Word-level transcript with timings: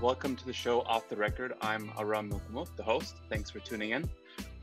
Welcome 0.00 0.34
to 0.36 0.46
the 0.46 0.52
show 0.54 0.80
Off 0.82 1.10
the 1.10 1.16
Record. 1.16 1.52
I'm 1.60 1.92
Aram 1.98 2.30
Milkumut, 2.30 2.74
the 2.74 2.82
host. 2.82 3.16
Thanks 3.28 3.50
for 3.50 3.58
tuning 3.58 3.90
in. 3.90 4.08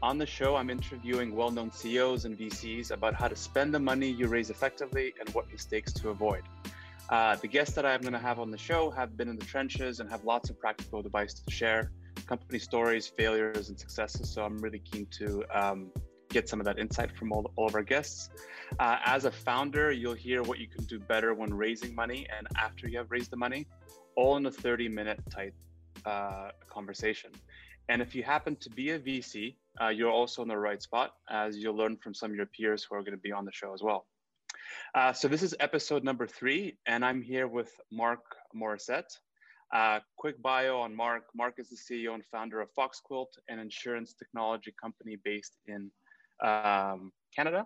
On 0.02 0.18
the 0.18 0.26
show, 0.26 0.56
I'm 0.56 0.72
interviewing 0.72 1.36
well 1.36 1.52
known 1.52 1.72
CEOs 1.72 2.26
and 2.26 2.36
VCs 2.36 2.90
about 2.90 3.14
how 3.14 3.28
to 3.28 3.36
spend 3.36 3.72
the 3.72 3.80
money 3.80 4.10
you 4.10 4.30
raise 4.30 4.50
effectively 4.50 5.14
and 5.20 5.30
what 5.36 5.48
mistakes 5.52 5.94
to 5.94 6.10
avoid. 6.10 6.42
Uh, 7.12 7.36
the 7.36 7.48
guests 7.48 7.76
that 7.76 7.86
I'm 7.86 8.02
going 8.02 8.14
to 8.14 8.20
have 8.20 8.40
on 8.40 8.50
the 8.50 8.58
show 8.58 8.90
have 8.90 9.16
been 9.16 9.30
in 9.30 9.38
the 9.38 9.46
trenches 9.46 10.00
and 10.00 10.10
have 10.10 10.24
lots 10.24 10.50
of 10.50 10.60
practical 10.60 11.02
advice 11.02 11.36
to 11.36 11.52
share 11.52 11.92
company 12.26 12.58
stories, 12.58 13.06
failures, 13.06 13.70
and 13.70 13.80
successes. 13.80 14.28
So 14.32 14.44
I'm 14.44 14.58
really 14.58 14.80
keen 14.80 15.06
to 15.20 15.46
um, 15.54 15.92
get 16.30 16.50
some 16.50 16.60
of 16.60 16.66
that 16.66 16.80
insight 16.80 17.16
from 17.16 17.32
all, 17.32 17.52
all 17.58 17.68
of 17.68 17.76
our 17.76 17.84
guests. 17.84 18.32
Uh, 18.80 18.98
as 19.06 19.26
a 19.26 19.32
founder, 19.32 19.92
you'll 19.92 20.16
hear 20.16 20.42
what 20.42 20.58
you 20.58 20.68
can 20.68 20.84
do 20.86 20.98
better 20.98 21.36
when 21.36 21.54
raising 21.54 21.94
money 21.94 22.26
and 22.36 22.48
after 22.58 22.90
you 22.90 22.98
have 22.98 23.12
raised 23.12 23.30
the 23.30 23.38
money, 23.38 23.68
all 24.18 24.36
in 24.36 24.46
a 24.48 24.52
30 24.52 24.90
minute 24.90 25.20
type 25.30 25.54
uh, 26.06 26.50
conversation. 26.70 27.32
And 27.88 28.02
if 28.02 28.14
you 28.14 28.24
happen 28.24 28.58
to 28.58 28.70
be 28.70 28.90
a 28.90 29.00
VC, 29.00 29.56
uh, 29.80 29.88
you're 29.88 30.12
also 30.12 30.42
in 30.42 30.50
the 30.50 30.58
right 30.58 30.82
spot 30.82 31.14
as 31.30 31.58
you'll 31.58 31.78
learn 31.78 31.96
from 31.96 32.14
some 32.14 32.32
of 32.32 32.36
your 32.36 32.48
peers 32.48 32.84
who 32.84 32.96
are 32.96 33.02
going 33.02 33.14
to 33.14 33.26
be 33.30 33.32
on 33.32 33.46
the 33.46 33.52
show 33.54 33.74
as 33.74 33.82
well. 33.82 34.06
Uh, 34.94 35.14
so 35.14 35.28
this 35.28 35.44
is 35.44 35.56
episode 35.60 36.04
number 36.04 36.28
three, 36.28 36.78
and 36.86 37.06
I'm 37.06 37.22
here 37.22 37.48
with 37.48 37.72
Mark 37.92 38.24
Morissette. 38.54 39.16
Uh, 39.74 40.00
quick 40.18 40.42
bio 40.42 40.80
on 40.80 40.96
Mark. 40.96 41.24
Mark 41.36 41.56
is 41.58 41.70
the 41.70 41.78
CEO 41.78 42.14
and 42.14 42.26
founder 42.26 42.60
of 42.62 42.70
Foxquilt, 42.78 43.28
an 43.48 43.60
insurance 43.60 44.14
technology 44.14 44.74
company 44.82 45.18
based 45.24 45.58
in 45.68 45.92
um, 46.44 47.12
Canada. 47.36 47.66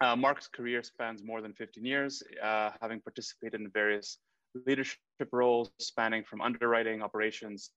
Uh, 0.00 0.16
Mark's 0.16 0.48
career 0.48 0.82
spans 0.82 1.22
more 1.24 1.40
than 1.40 1.52
15 1.54 1.84
years, 1.84 2.22
uh, 2.42 2.70
having 2.80 3.00
participated 3.00 3.60
in 3.60 3.70
various 3.70 4.18
leadership 4.66 4.98
roles 5.32 5.70
spanning 5.78 6.24
from 6.24 6.40
underwriting, 6.40 7.02
operations, 7.02 7.70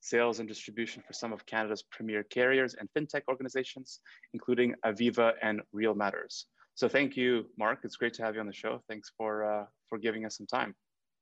sales, 0.00 0.38
and 0.38 0.48
distribution 0.48 1.02
for 1.06 1.12
some 1.12 1.32
of 1.32 1.44
Canada's 1.46 1.82
premier 1.90 2.22
carriers 2.22 2.74
and 2.74 2.88
fintech 2.96 3.22
organizations, 3.28 4.00
including 4.32 4.74
Aviva 4.84 5.32
and 5.42 5.60
Real 5.72 5.94
Matters. 5.94 6.46
So 6.74 6.88
thank 6.88 7.16
you, 7.16 7.46
Mark. 7.58 7.80
It's 7.82 7.96
great 7.96 8.14
to 8.14 8.22
have 8.22 8.34
you 8.34 8.40
on 8.40 8.46
the 8.46 8.52
show. 8.52 8.80
Thanks 8.88 9.10
for 9.16 9.44
uh, 9.44 9.64
for 9.88 9.98
giving 9.98 10.24
us 10.24 10.36
some 10.36 10.46
time. 10.46 10.74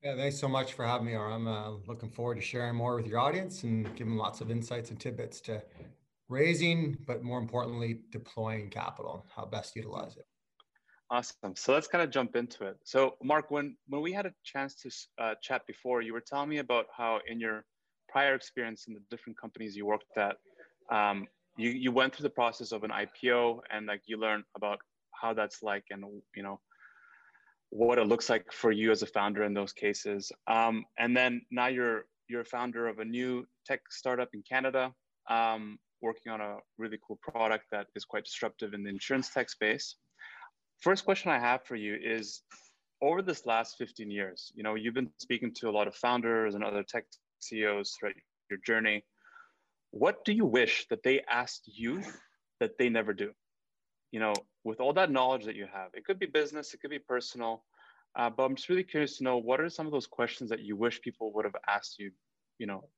Yeah, 0.02 0.14
thanks 0.14 0.38
so 0.38 0.48
much 0.48 0.74
for 0.74 0.84
having 0.84 1.06
me. 1.06 1.16
I'm 1.16 1.48
uh, 1.48 1.70
looking 1.86 2.10
forward 2.10 2.34
to 2.34 2.42
sharing 2.42 2.76
more 2.76 2.96
with 2.96 3.06
your 3.06 3.18
audience 3.18 3.62
and 3.62 3.94
giving 3.96 4.16
lots 4.16 4.42
of 4.42 4.50
insights 4.50 4.90
and 4.90 5.00
tidbits 5.00 5.40
to 5.42 5.62
raising, 6.28 6.98
but 7.06 7.22
more 7.22 7.38
importantly, 7.38 8.00
deploying 8.10 8.68
capital, 8.68 9.24
how 9.34 9.46
best 9.46 9.74
utilize 9.74 10.16
it. 10.16 10.26
Awesome. 11.08 11.54
So 11.54 11.72
let's 11.72 11.86
kind 11.86 12.02
of 12.02 12.10
jump 12.10 12.34
into 12.34 12.64
it. 12.64 12.76
So, 12.82 13.16
Mark, 13.22 13.50
when 13.50 13.76
when 13.88 14.02
we 14.02 14.12
had 14.12 14.26
a 14.26 14.32
chance 14.44 14.74
to 14.82 14.90
uh, 15.22 15.34
chat 15.40 15.62
before, 15.66 16.02
you 16.02 16.12
were 16.12 16.20
telling 16.20 16.48
me 16.48 16.58
about 16.58 16.86
how 16.96 17.20
in 17.28 17.38
your 17.38 17.64
prior 18.08 18.34
experience 18.34 18.86
in 18.88 18.94
the 18.94 19.00
different 19.10 19.40
companies 19.40 19.76
you 19.76 19.86
worked 19.86 20.16
at, 20.16 20.36
um, 20.90 21.26
you 21.56 21.70
you 21.70 21.92
went 21.92 22.14
through 22.14 22.24
the 22.24 22.30
process 22.30 22.72
of 22.72 22.82
an 22.82 22.90
IPO 22.90 23.60
and 23.70 23.86
like 23.86 24.02
you 24.06 24.16
learned 24.18 24.44
about 24.56 24.80
how 25.12 25.32
that's 25.32 25.62
like 25.62 25.84
and 25.90 26.04
you 26.34 26.42
know 26.42 26.60
what 27.70 27.98
it 27.98 28.06
looks 28.06 28.28
like 28.28 28.52
for 28.52 28.72
you 28.72 28.90
as 28.90 29.02
a 29.02 29.06
founder 29.06 29.44
in 29.44 29.54
those 29.54 29.72
cases. 29.72 30.32
Um, 30.48 30.84
and 30.98 31.16
then 31.16 31.42
now 31.52 31.68
you're 31.68 32.06
you're 32.28 32.40
a 32.40 32.52
founder 32.56 32.88
of 32.88 32.98
a 32.98 33.04
new 33.04 33.46
tech 33.64 33.80
startup 33.90 34.30
in 34.34 34.42
Canada. 34.42 34.92
Um, 35.30 35.78
working 36.02 36.30
on 36.30 36.40
a 36.40 36.56
really 36.78 36.98
cool 37.06 37.18
product 37.22 37.64
that 37.72 37.86
is 37.94 38.04
quite 38.04 38.24
disruptive 38.24 38.74
in 38.74 38.82
the 38.82 38.90
insurance 38.90 39.30
tech 39.30 39.48
space. 39.48 39.96
First 40.80 41.04
question 41.04 41.30
I 41.30 41.38
have 41.38 41.64
for 41.64 41.76
you 41.76 41.96
is 42.02 42.42
over 43.02 43.22
this 43.22 43.46
last 43.46 43.76
15 43.78 44.10
years, 44.10 44.52
you 44.54 44.62
know, 44.62 44.74
you've 44.74 44.94
been 44.94 45.10
speaking 45.18 45.52
to 45.54 45.68
a 45.68 45.72
lot 45.72 45.88
of 45.88 45.94
founders 45.94 46.54
and 46.54 46.64
other 46.64 46.82
tech 46.82 47.04
CEOs 47.40 47.96
throughout 47.98 48.14
your 48.50 48.58
journey. 48.66 49.04
What 49.90 50.24
do 50.24 50.32
you 50.32 50.44
wish 50.44 50.86
that 50.88 51.02
they 51.02 51.22
asked 51.28 51.62
you 51.66 52.02
that 52.60 52.78
they 52.78 52.88
never 52.88 53.12
do? 53.12 53.32
You 54.12 54.20
know, 54.20 54.34
with 54.64 54.80
all 54.80 54.92
that 54.94 55.10
knowledge 55.10 55.44
that 55.44 55.56
you 55.56 55.66
have, 55.72 55.90
it 55.94 56.04
could 56.04 56.18
be 56.18 56.26
business, 56.26 56.72
it 56.74 56.80
could 56.80 56.90
be 56.90 56.98
personal, 56.98 57.64
uh, 58.16 58.30
but 58.30 58.44
I'm 58.44 58.56
just 58.56 58.68
really 58.68 58.84
curious 58.84 59.18
to 59.18 59.24
know 59.24 59.36
what 59.38 59.60
are 59.60 59.68
some 59.68 59.86
of 59.86 59.92
those 59.92 60.06
questions 60.06 60.50
that 60.50 60.60
you 60.60 60.76
wish 60.76 61.00
people 61.02 61.32
would 61.34 61.44
have 61.44 61.56
asked 61.68 61.98
you, 61.98 62.10
you 62.58 62.66
know, 62.66 62.88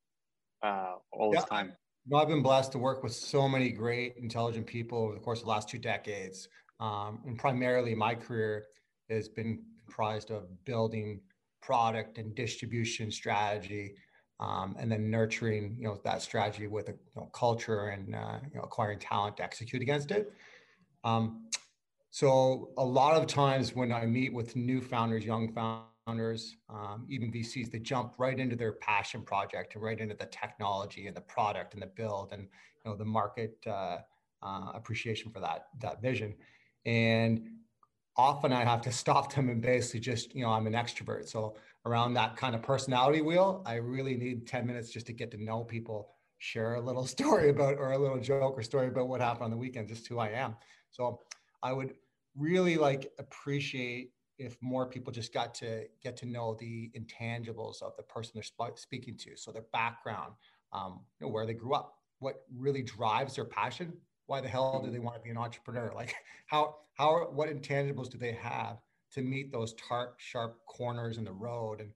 uh, 0.63 0.95
all 1.13 1.33
yeah. 1.33 1.41
this 1.41 1.49
time? 1.49 1.73
know, 2.09 2.19
I've 2.19 2.29
been 2.29 2.43
blessed 2.43 2.73
to 2.73 2.79
work 2.79 3.03
with 3.03 3.13
so 3.13 3.49
many 3.49 3.71
great, 3.71 4.15
intelligent 4.17 4.67
people 4.67 4.99
over 4.99 5.15
the 5.15 5.21
course 5.21 5.41
of 5.41 5.45
the 5.45 5.51
last 5.51 5.69
two 5.69 5.79
decades. 5.79 6.49
Um, 6.81 7.21
and 7.27 7.39
primarily, 7.39 7.95
my 7.95 8.15
career 8.15 8.67
has 9.11 9.29
been 9.29 9.63
comprised 9.85 10.31
of 10.31 10.65
building 10.65 11.21
product 11.61 12.19
and 12.19 12.35
distribution 12.35 13.11
strategy, 13.11 13.95
um, 14.41 14.77
and 14.79 14.91
then 14.91 15.11
nurturing, 15.11 15.77
you 15.79 15.85
know, 15.85 16.01
that 16.05 16.23
strategy 16.23 16.67
with 16.67 16.89
a 16.89 16.93
you 16.93 16.99
know, 17.17 17.31
culture 17.33 17.89
and 17.89 18.15
uh, 18.15 18.39
you 18.45 18.57
know, 18.57 18.63
acquiring 18.63 18.99
talent 18.99 19.37
to 19.39 19.43
execute 19.43 19.83
against 19.83 20.11
it. 20.11 20.33
Um, 21.05 21.49
so 22.11 22.71
a 22.79 22.85
lot 22.85 23.21
of 23.21 23.27
times 23.27 23.75
when 23.75 23.93
I 23.93 24.07
meet 24.07 24.33
with 24.33 24.57
new 24.57 24.81
founders, 24.81 25.25
young 25.25 25.53
founders 25.53 26.57
um, 26.71 27.07
even 27.09 27.31
VCs, 27.31 27.71
they 27.71 27.79
jump 27.79 28.15
right 28.19 28.39
into 28.39 28.57
their 28.57 28.73
passion 28.73 29.23
project 29.23 29.75
and 29.75 29.83
right 29.83 29.99
into 29.99 30.15
the 30.15 30.27
technology 30.27 31.07
and 31.07 31.17
the 31.17 31.21
product 31.21 31.75
and 31.75 31.83
the 31.83 31.87
build 31.87 32.33
and 32.33 32.43
you 32.43 32.91
know 32.91 32.97
the 32.97 33.05
market 33.05 33.59
uh, 33.67 33.99
uh, 34.43 34.73
appreciation 34.75 35.31
for 35.31 35.41
that 35.41 35.67
that 35.81 36.01
vision. 36.01 36.35
And 36.85 37.51
often 38.17 38.53
I 38.53 38.65
have 38.65 38.83
to 38.83 38.93
stop 38.93 39.33
them 39.33 39.49
and 39.49 39.61
basically 39.61 40.01
just 40.01 40.35
you 40.35 40.43
know 40.43 40.51
I'm 40.51 40.67
an 40.67 40.73
extrovert, 40.73 41.29
so 41.29 41.57
around 41.87 42.15
that 42.15 42.37
kind 42.37 42.55
of 42.55 42.63
personality 42.63 43.21
wheel, 43.21 43.63
I 43.67 43.75
really 43.75 44.17
need 44.17 44.47
ten 44.47 44.67
minutes 44.67 44.91
just 44.91 45.07
to 45.07 45.13
get 45.13 45.31
to 45.33 45.43
know 45.43 45.65
people, 45.65 46.15
share 46.39 46.75
a 46.75 46.81
little 46.81 47.07
story 47.17 47.51
about 47.51 47.79
or 47.79 47.93
a 47.93 47.99
little 47.99 48.21
joke 48.21 48.59
or 48.59 48.63
story 48.63 48.89
about 48.89 49.09
what 49.09 49.21
happened 49.21 49.45
on 49.45 49.51
the 49.51 49.57
weekend, 49.57 49.89
just 49.89 50.07
who 50.07 50.19
I 50.19 50.29
am. 50.31 50.57
So 50.91 51.21
I 51.63 51.73
would 51.73 51.95
really 52.37 52.77
like 52.77 53.13
appreciate 53.19 54.13
if 54.39 54.57
more 54.61 54.87
people 54.87 55.13
just 55.13 55.35
got 55.35 55.53
to 55.53 55.85
get 56.03 56.17
to 56.17 56.27
know 56.27 56.57
the 56.61 56.91
intangibles 56.97 57.83
of 57.83 57.97
the 57.97 58.03
person 58.05 58.33
they're 58.35 58.43
sp- 58.47 58.77
speaking 58.79 59.17
to 59.19 59.37
so 59.37 59.51
their 59.51 59.65
background 59.73 60.35
um, 60.73 61.01
you 61.21 61.27
know, 61.27 61.33
where 61.33 61.47
they 61.47 61.55
grew 61.55 61.75
up 61.75 61.95
what 62.21 62.45
really 62.57 62.83
drives 62.83 63.37
their 63.37 63.45
passion 63.45 63.93
why 64.29 64.43
the 64.43 64.49
hell 64.49 64.83
do 64.85 64.91
they 64.91 64.99
want 64.99 65.17
to 65.17 65.23
be 65.23 65.31
an 65.31 65.39
entrepreneur? 65.39 65.91
Like 65.95 66.15
how 66.47 66.77
how 66.95 67.29
what 67.33 67.49
intangibles 67.49 68.11
do 68.11 68.19
they 68.19 68.33
have 68.33 68.79
to 69.13 69.23
meet 69.23 69.51
those 69.51 69.75
tart 69.75 70.15
sharp 70.19 70.59
corners 70.67 71.19
in 71.19 71.25
the 71.25 71.33
road? 71.33 71.81
And 71.81 71.91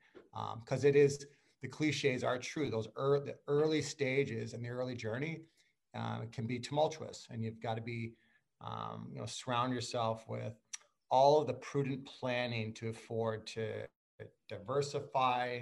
because 0.65 0.85
um, 0.85 0.89
it 0.89 0.97
is 0.97 1.27
the 1.61 1.69
cliches 1.69 2.25
are 2.25 2.39
true. 2.39 2.71
Those 2.71 2.89
early, 2.97 3.27
the 3.27 3.37
early 3.47 3.83
stages 3.83 4.55
and 4.55 4.65
the 4.65 4.71
early 4.71 4.97
journey 4.97 5.43
uh, 5.95 6.23
can 6.33 6.47
be 6.47 6.59
tumultuous 6.59 7.29
and 7.31 7.45
you've 7.45 7.61
got 7.61 7.77
to 7.77 7.83
be 7.83 8.15
um, 8.61 9.09
you 9.13 9.19
know 9.19 9.27
surround 9.27 9.75
yourself 9.75 10.25
with 10.29 10.55
all 11.11 11.41
of 11.41 11.47
the 11.47 11.55
prudent 11.55 12.07
planning 12.07 12.73
to 12.73 12.89
afford 12.89 13.47
to 13.47 13.87
diversify 14.49 15.61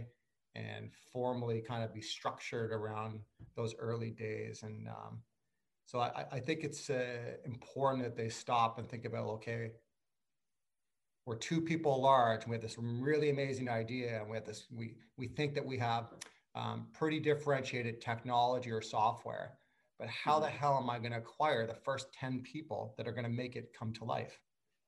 and 0.54 0.90
formally 1.12 1.60
kind 1.60 1.82
of 1.82 1.92
be 1.92 2.00
structured 2.00 2.72
around 2.72 3.20
those 3.56 3.74
early 3.78 4.10
days. 4.10 4.62
And 4.62 4.88
um, 4.88 5.18
so 5.90 5.98
I, 5.98 6.24
I, 6.30 6.38
think 6.38 6.62
it's 6.62 6.88
uh, 6.88 7.34
important 7.44 8.04
that 8.04 8.16
they 8.16 8.28
stop 8.28 8.78
and 8.78 8.88
think 8.88 9.04
about, 9.04 9.24
okay, 9.26 9.72
we're 11.26 11.34
two 11.34 11.60
people 11.60 12.00
large 12.00 12.42
and 12.42 12.50
we 12.50 12.54
have 12.54 12.62
this 12.62 12.76
really 12.78 13.30
amazing 13.30 13.68
idea 13.68 14.20
and 14.20 14.30
we 14.30 14.36
have 14.36 14.46
this, 14.46 14.68
we, 14.70 14.94
we 15.16 15.26
think 15.26 15.52
that 15.54 15.66
we 15.66 15.78
have 15.78 16.10
um, 16.54 16.86
pretty 16.92 17.18
differentiated 17.18 18.00
technology 18.00 18.70
or 18.70 18.80
software, 18.80 19.54
but 19.98 20.06
how 20.06 20.38
the 20.38 20.46
hell 20.46 20.78
am 20.80 20.88
I 20.88 21.00
going 21.00 21.10
to 21.10 21.18
acquire 21.18 21.66
the 21.66 21.74
first 21.74 22.12
10 22.12 22.42
people 22.42 22.94
that 22.96 23.08
are 23.08 23.12
going 23.12 23.24
to 23.24 23.28
make 23.28 23.56
it 23.56 23.72
come 23.76 23.92
to 23.94 24.04
life? 24.04 24.38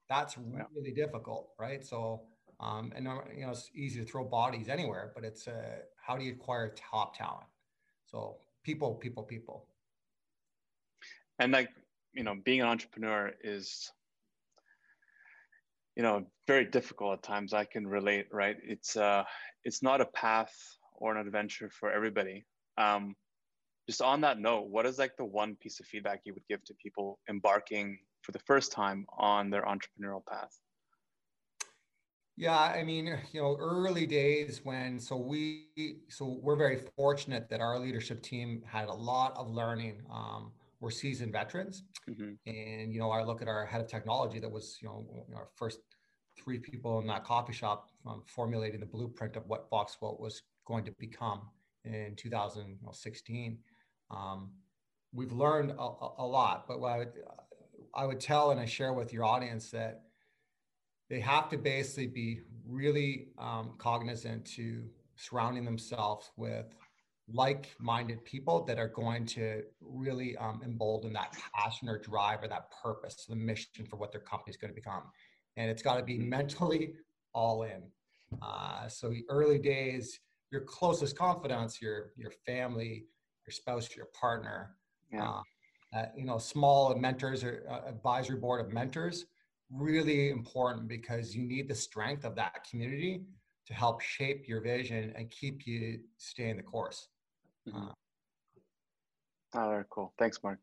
That's 0.09 0.39
really 0.39 0.95
yeah. 0.95 1.05
difficult, 1.05 1.49
right? 1.59 1.85
So, 1.85 2.23
um, 2.61 2.93
and 2.95 3.09
uh, 3.09 3.23
you 3.37 3.45
know, 3.45 3.51
it's 3.51 3.73
easy 3.75 3.99
to 3.99 4.07
throw 4.07 4.23
bodies 4.23 4.69
anywhere, 4.69 5.11
but 5.17 5.25
it's 5.25 5.49
uh, 5.49 5.81
how 5.97 6.17
do 6.17 6.25
you 6.25 6.35
acquire 6.35 6.73
top 6.77 7.19
talent? 7.19 7.49
So, 8.07 8.37
people, 8.63 8.95
people, 8.95 9.25
people. 9.25 9.67
And 11.43 11.51
like, 11.51 11.71
you 12.13 12.23
know, 12.23 12.37
being 12.45 12.61
an 12.61 12.69
entrepreneur 12.69 13.33
is, 13.43 13.91
you 15.97 16.05
know, 16.05 16.25
very 16.47 16.67
difficult 16.67 17.15
at 17.15 17.23
times. 17.25 17.53
I 17.53 17.65
can 17.65 17.85
relate, 17.85 18.27
right? 18.31 18.57
It's 18.63 18.97
uh, 18.97 19.25
it's 19.65 19.83
not 19.83 20.01
a 20.01 20.07
path 20.07 20.55
or 20.95 21.17
an 21.17 21.27
adventure 21.27 21.69
for 21.69 21.91
everybody. 21.91 22.45
Um, 22.79 23.17
just 23.89 24.01
on 24.01 24.21
that 24.21 24.39
note, 24.39 24.69
what 24.69 24.87
is 24.87 25.01
like 25.01 25.17
the 25.17 25.25
one 25.25 25.57
piece 25.57 25.81
of 25.81 25.87
feedback 25.87 26.21
you 26.25 26.33
would 26.33 26.47
give 26.49 26.63
to 26.65 26.75
people 26.75 27.19
embarking 27.29 27.99
for 28.23 28.31
the 28.31 28.39
first 28.39 28.71
time 28.71 29.05
on 29.19 29.51
their 29.51 29.63
entrepreneurial 29.63 30.25
path? 30.25 30.57
Yeah, 32.37 32.57
I 32.57 32.85
mean, 32.85 33.19
you 33.33 33.43
know, 33.43 33.57
early 33.59 34.07
days 34.07 34.61
when 34.63 35.01
so 35.01 35.17
we 35.17 35.67
so 36.09 36.39
we're 36.41 36.57
very 36.57 36.81
fortunate 36.97 37.49
that 37.51 37.61
our 37.61 37.81
leadership 37.81 38.23
team 38.23 38.63
had 38.65 38.89
a 38.89 38.95
lot 38.95 39.37
of 39.37 39.51
learning. 39.51 40.03
Um, 40.09 40.53
we're 40.83 40.91
seasoned 40.91 41.33
veterans, 41.33 41.85
mm-hmm. 42.11 42.33
and 42.45 42.93
you 42.93 42.99
know, 42.99 43.11
I 43.11 43.23
look 43.23 43.41
at 43.41 43.49
our 43.49 43.65
head 43.65 43.81
of 43.81 43.87
technology 43.87 44.41
that 44.41 44.51
was 44.51 44.79
you 44.83 44.89
know 44.89 45.07
our 45.35 45.49
first 45.55 45.79
three 46.37 46.59
people 46.59 46.99
in 46.99 47.07
that 47.07 47.25
coffee 47.25 47.53
shop 47.53 47.89
um, 48.07 48.23
formulating 48.27 48.81
the 48.81 48.87
blueprint 48.87 49.37
of 49.37 49.47
what 49.47 49.71
Foxquilt 49.71 50.19
was 50.19 50.43
going 50.67 50.85
to 50.85 50.93
become, 50.99 51.43
in 51.85 52.15
2016. 52.17 53.59
Um, 54.11 54.51
we've 55.13 55.33
learned 55.33 55.71
a, 55.73 55.89
a, 56.19 56.27
lot, 56.27 56.67
but 56.69 56.81
what 56.81 56.93
I 56.93 56.99
would, 56.99 57.13
I 57.95 58.05
would 58.07 58.21
tell 58.21 58.51
and 58.51 58.61
I 58.61 58.67
share 58.67 58.93
with 58.93 59.13
your 59.13 59.25
audience 59.25 59.71
that 59.71 60.03
they 61.09 61.21
have 61.21 61.49
to 61.51 61.59
basically 61.59 62.07
be 62.07 62.41
really 62.67 63.29
um, 63.39 63.75
cognizant 63.79 64.45
to 64.57 64.85
surrounding 65.17 65.65
themselves 65.65 66.31
with 66.37 66.75
like-minded 67.33 68.25
people 68.25 68.65
that 68.65 68.79
are 68.79 68.89
going 68.89 69.25
to 69.27 69.63
really 69.81 70.37
um, 70.37 70.61
embolden 70.65 71.13
that 71.13 71.37
passion 71.55 71.89
or 71.89 71.99
drive 71.99 72.43
or 72.43 72.49
that 72.49 72.71
purpose, 72.83 73.27
the 73.29 73.37
mission 73.37 73.87
for 73.89 73.97
what 73.97 74.13
their 74.13 74.21
company 74.21 74.51
is 74.51 74.57
going 74.57 74.71
to 74.71 74.75
become. 74.75 75.03
And 75.57 75.71
it's 75.71 75.83
got 75.83 75.97
to 75.97 76.03
be 76.03 76.19
mentally 76.19 76.95
all 77.35 77.63
in. 77.63 77.83
Uh, 78.41 78.89
so 78.89 79.13
early 79.29 79.59
days, 79.59 80.19
your 80.51 80.63
closest 80.63 81.17
confidants, 81.17 81.81
your 81.81 82.13
your 82.17 82.33
family, 82.47 83.07
your 83.47 83.53
spouse, 83.53 83.95
your 83.97 84.07
partner, 84.07 84.77
yeah. 85.13 85.29
uh, 85.29 85.43
uh, 85.95 86.07
you 86.17 86.25
know, 86.25 86.39
small 86.39 86.95
mentors 86.95 87.45
or 87.45 87.67
uh, 87.71 87.89
advisory 87.89 88.37
board 88.37 88.65
of 88.65 88.73
mentors, 88.73 89.27
really 89.71 90.31
important 90.31 90.89
because 90.89 91.35
you 91.35 91.43
need 91.43 91.69
the 91.69 91.75
strength 91.75 92.25
of 92.25 92.35
that 92.35 92.67
community 92.69 93.23
to 93.67 93.75
help 93.75 94.01
shape 94.01 94.49
your 94.49 94.61
vision 94.61 95.13
and 95.17 95.31
keep 95.31 95.67
you 95.67 96.01
staying 96.17 96.57
the 96.57 96.63
course. 96.63 97.09
Uh, 97.69 97.93
oh, 99.55 99.69
very 99.69 99.85
cool. 99.91 100.13
Thanks, 100.19 100.39
Mark. 100.43 100.59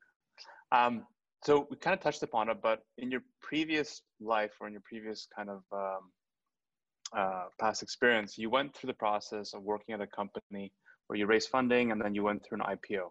Um, 0.72 1.06
so 1.44 1.68
we 1.70 1.78
kind 1.78 1.94
of 1.94 2.02
touched 2.02 2.24
upon 2.24 2.50
it, 2.50 2.58
but 2.62 2.84
in 2.98 3.10
your 3.10 3.22
previous 3.42 4.02
life 4.20 4.52
or 4.60 4.68
in 4.68 4.74
your 4.74 4.84
previous 4.86 5.28
kind 5.36 5.50
of 5.50 5.64
um, 5.72 6.12
uh, 7.16 7.46
past 7.60 7.82
experience, 7.82 8.38
you 8.38 8.50
went 8.50 8.76
through 8.76 8.88
the 8.88 8.94
process 8.94 9.54
of 9.54 9.64
working 9.64 9.96
at 9.96 10.02
a 10.02 10.08
company 10.08 10.72
where 11.08 11.18
you 11.18 11.26
raised 11.26 11.50
funding 11.50 11.92
and 11.92 12.02
then 12.02 12.14
you 12.14 12.24
went 12.24 12.44
through 12.46 12.60
an 12.60 12.78
IPO. 12.78 13.10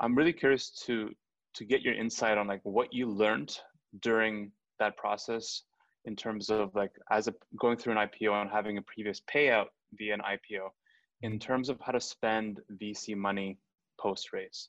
I'm 0.00 0.14
really 0.14 0.32
curious 0.32 0.70
to 0.86 1.10
to 1.54 1.64
get 1.64 1.80
your 1.80 1.94
insight 1.94 2.36
on 2.36 2.46
like 2.46 2.60
what 2.64 2.92
you 2.92 3.08
learned 3.08 3.56
during 4.02 4.52
that 4.78 4.94
process 4.98 5.62
in 6.04 6.14
terms 6.14 6.50
of 6.50 6.74
like 6.74 6.92
as 7.10 7.28
a 7.28 7.34
going 7.58 7.78
through 7.78 7.96
an 7.96 8.08
IPO 8.08 8.42
and 8.42 8.50
having 8.50 8.76
a 8.76 8.82
previous 8.82 9.22
payout 9.32 9.66
via 9.94 10.12
an 10.12 10.20
IPO 10.20 10.68
in 11.22 11.38
terms 11.38 11.68
of 11.68 11.80
how 11.80 11.92
to 11.92 12.00
spend 12.00 12.60
VC 12.80 13.16
money 13.16 13.58
post 14.00 14.32
raise. 14.32 14.68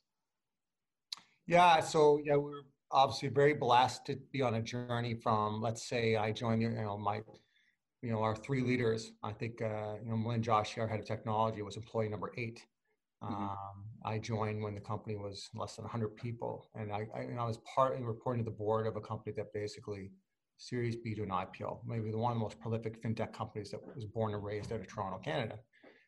Yeah, 1.46 1.80
so 1.80 2.20
yeah, 2.24 2.36
we're 2.36 2.64
obviously 2.92 3.30
very 3.30 3.54
blessed 3.54 4.06
to 4.06 4.18
be 4.32 4.42
on 4.42 4.56
a 4.56 4.62
journey 4.62 5.14
from 5.14 5.62
let's 5.62 5.88
say 5.88 6.16
I 6.16 6.32
joined 6.32 6.62
you 6.62 6.70
know 6.70 6.98
my 6.98 7.22
you 8.02 8.12
know, 8.12 8.22
our 8.22 8.36
three 8.36 8.62
leaders, 8.62 9.12
I 9.24 9.32
think, 9.34 9.62
uh, 9.62 9.96
you 10.04 10.10
know, 10.10 10.16
Milind 10.16 10.42
Josh, 10.42 10.78
our 10.78 10.88
head 10.88 11.00
of 11.00 11.06
technology, 11.06 11.62
was 11.62 11.78
employee 11.78 12.10
number 12.10 12.32
8 12.38 12.62
mm-hmm. 13.24 13.34
Um, 13.34 13.50
I 14.06 14.20
joined 14.20 14.62
when 14.62 14.76
the 14.76 14.82
company 14.82 15.16
was 15.16 15.50
less 15.56 15.76
than 15.76 15.84
100 15.84 16.16
people, 16.16 16.70
and 16.76 16.92
I, 16.92 17.08
I, 17.16 17.22
and 17.22 17.40
I 17.40 17.46
was 17.46 17.60
partly 17.76 18.04
reporting 18.04 18.44
to 18.44 18.50
the 18.50 18.56
board 18.56 18.88
of 18.88 18.96
a 18.96 19.02
company 19.02 19.34
that 19.38 19.52
basically 19.54 20.12
Series 20.58 20.96
B 20.96 21.16
to 21.16 21.24
an 21.24 21.30
IPO, 21.30 21.80
maybe 21.86 22.12
the 22.12 22.18
one 22.18 22.32
of 22.32 22.38
the 22.38 22.44
most 22.44 22.60
prolific 22.60 23.02
fintech 23.02 23.34
companies 23.34 23.72
that 23.72 23.80
was 23.96 24.06
born 24.06 24.34
and 24.34 24.44
raised 24.44 24.72
out 24.72 24.80
of 24.80 24.88
Toronto, 24.88 25.20
Canada. 25.20 25.60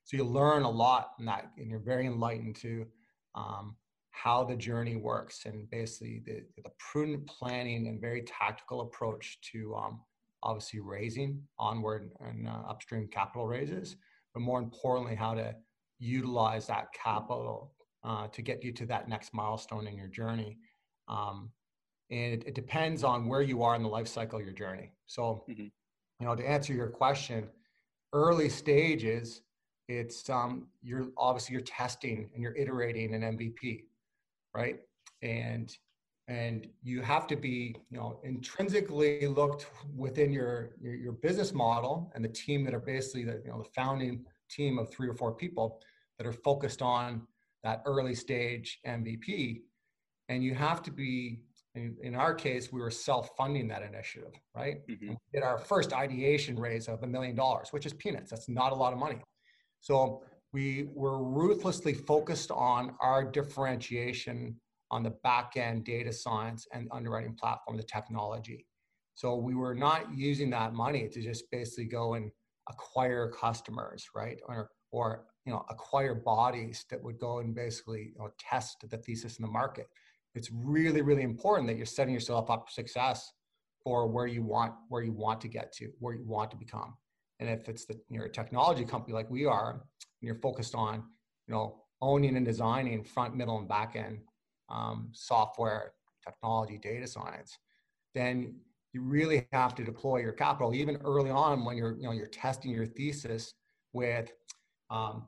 So 0.10 0.18
you 0.18 0.24
learn 0.24 0.64
a 0.64 0.70
lot 0.70 1.12
in 1.20 1.26
that, 1.26 1.52
and 1.60 1.70
you're 1.70 1.78
very 1.78 2.08
enlightened 2.08 2.56
to 2.56 2.88
um, 3.36 3.76
how 4.10 4.44
the 4.44 4.56
journey 4.56 4.96
works, 4.96 5.46
and 5.46 5.70
basically 5.70 6.24
the, 6.26 6.42
the 6.64 6.72
prudent 6.80 7.28
planning 7.28 7.86
and 7.86 8.02
very 8.02 8.24
tactical 8.24 8.82
approach 8.82 9.38
to 9.52 9.76
um, 9.76 10.02
obviously 10.42 10.80
raising 10.80 11.44
onward 11.60 12.10
and 12.22 12.48
uh, 12.48 12.62
upstream 12.68 13.08
capital 13.08 13.46
raises, 13.46 13.98
but 14.34 14.40
more 14.40 14.58
importantly, 14.58 15.14
how 15.14 15.36
to 15.36 15.54
utilize 16.00 16.66
that 16.66 16.88
capital 16.92 17.76
uh, 18.04 18.26
to 18.30 18.42
get 18.42 18.64
you 18.64 18.72
to 18.72 18.88
that 18.88 19.10
next 19.10 19.32
milestone 19.32 19.86
in 19.86 19.96
your 19.96 20.08
journey. 20.08 20.58
Um, 21.08 21.52
and 22.10 22.34
it, 22.34 22.48
it, 22.48 22.56
depends 22.56 23.04
on 23.04 23.28
where 23.28 23.44
you 23.44 23.62
are 23.62 23.76
in 23.76 23.84
the 23.84 23.90
life 23.90 24.08
cycle 24.08 24.40
of 24.40 24.46
your 24.46 24.56
journey. 24.56 24.92
So, 25.06 25.46
mm-hmm. 25.48 25.66
you 25.66 26.26
know, 26.26 26.34
to 26.34 26.50
answer 26.50 26.74
your 26.74 26.88
question, 26.88 27.48
early 28.12 28.50
stages, 28.50 29.42
it's 29.90 30.30
um, 30.30 30.68
you're 30.84 31.08
obviously 31.18 31.54
you're 31.54 31.64
testing 31.64 32.30
and 32.34 32.44
you're 32.44 32.56
iterating 32.56 33.16
an 33.16 33.22
MVP, 33.22 33.86
right? 34.56 34.80
And 35.24 35.76
and 36.28 36.68
you 36.84 37.02
have 37.02 37.26
to 37.26 37.36
be 37.36 37.76
you 37.90 37.98
know 37.98 38.20
intrinsically 38.24 39.26
looked 39.26 39.66
within 39.98 40.32
your, 40.32 40.76
your, 40.80 40.94
your 40.94 41.12
business 41.12 41.54
model 41.54 42.12
and 42.14 42.24
the 42.24 42.30
team 42.30 42.64
that 42.64 42.74
are 42.74 42.80
basically 42.80 43.24
the 43.24 43.42
you 43.44 43.50
know 43.50 43.58
the 43.58 43.70
founding 43.76 44.24
team 44.50 44.78
of 44.78 44.92
three 44.92 45.10
or 45.10 45.16
four 45.16 45.34
people 45.34 45.82
that 46.18 46.28
are 46.28 46.34
focused 46.34 46.84
on 46.84 47.24
that 47.64 47.82
early 47.86 48.14
stage 48.14 48.80
mvp 48.86 49.62
and 50.30 50.44
you 50.44 50.54
have 50.54 50.84
to 50.84 50.92
be 50.92 51.42
in, 51.74 51.96
in 52.04 52.14
our 52.14 52.34
case 52.34 52.72
we 52.72 52.80
were 52.80 52.92
self-funding 52.92 53.68
that 53.68 53.82
initiative 53.82 54.34
right 54.56 54.88
mm-hmm. 54.88 55.10
we 55.10 55.18
did 55.34 55.42
our 55.42 55.58
first 55.58 55.94
ideation 55.94 56.56
raise 56.60 56.88
of 56.88 57.02
a 57.02 57.08
million 57.08 57.36
dollars 57.36 57.70
which 57.72 57.88
is 57.88 57.94
peanuts 57.94 58.30
that's 58.30 58.48
not 58.48 58.72
a 58.72 58.76
lot 58.76 58.94
of 58.94 59.00
money 59.00 59.20
so 59.80 60.24
we 60.52 60.90
were 60.94 61.24
ruthlessly 61.24 61.94
focused 61.94 62.52
on 62.52 62.96
our 63.02 63.24
differentiation 63.24 64.56
on 64.92 65.04
the 65.04 65.12
back 65.24 65.56
end 65.56 65.86
data 65.86 66.12
science 66.12 66.68
and 66.74 66.88
underwriting 66.92 67.36
platform, 67.36 67.78
the 67.78 67.84
technology. 67.84 68.66
So 69.14 69.36
we 69.36 69.54
were 69.54 69.76
not 69.76 70.12
using 70.16 70.50
that 70.52 70.74
money 70.74 71.08
to 71.10 71.22
just 71.22 71.52
basically 71.52 71.86
go 71.86 72.16
and 72.16 72.32
acquire 72.70 73.30
customers, 73.30 74.08
right? 74.16 74.40
Or, 74.48 74.70
or 74.92 75.26
you 75.46 75.52
know, 75.52 75.66
acquire 75.70 76.16
bodies 76.16 76.86
that 76.90 77.04
would 77.04 77.20
go 77.20 77.40
and 77.40 77.54
basically 77.54 78.14
you 78.14 78.20
know, 78.20 78.30
test 78.40 78.78
the 78.90 78.98
thesis 78.98 79.38
in 79.38 79.46
the 79.46 79.52
market. 79.52 79.88
It's 80.36 80.50
really, 80.52 81.02
really 81.02 81.24
important 81.24 81.68
that 81.68 81.78
you're 81.78 81.86
setting 81.86 82.14
yourself 82.14 82.50
up 82.50 82.68
for 82.68 82.72
success 82.72 83.32
for 83.84 84.08
where 84.08 84.28
you 84.28 84.44
want 84.44 84.74
where 84.90 85.04
you 85.04 85.12
want 85.12 85.42
to 85.42 85.48
get 85.48 85.72
to, 85.74 85.90
where 86.00 86.14
you 86.14 86.26
want 86.26 86.52
to 86.52 86.58
become. 86.58 86.96
And 87.40 87.50
if 87.50 87.70
it's 87.70 87.86
the 87.86 88.00
you're 88.10 88.26
a 88.26 88.30
technology 88.30 88.86
company 88.86 89.14
like 89.14 89.30
we 89.30 89.46
are, 89.46 89.72
and 89.72 89.82
you're 90.22 90.36
focused 90.36 90.76
on, 90.76 91.04
you 91.48 91.54
know, 91.54 91.82
owning 92.02 92.36
and 92.38 92.46
designing 92.46 93.04
front, 93.04 93.36
middle, 93.36 93.58
and 93.58 93.68
back 93.68 93.96
end 93.96 94.20
um, 94.70 95.10
software, 95.14 95.94
technology, 96.24 96.78
data 96.78 97.08
science, 97.08 97.58
then 98.14 98.56
you 98.94 99.02
really 99.02 99.48
have 99.52 99.76
to 99.76 99.84
deploy 99.84 100.18
your 100.18 100.32
capital 100.32 100.74
even 100.74 100.98
early 100.98 101.30
on 101.30 101.64
when 101.64 101.78
you're 101.78 101.96
you 101.98 102.04
know 102.04 102.12
you're 102.12 102.28
testing 102.28 102.72
your 102.72 102.86
thesis 102.86 103.54
with 103.94 104.32
um, 104.90 105.28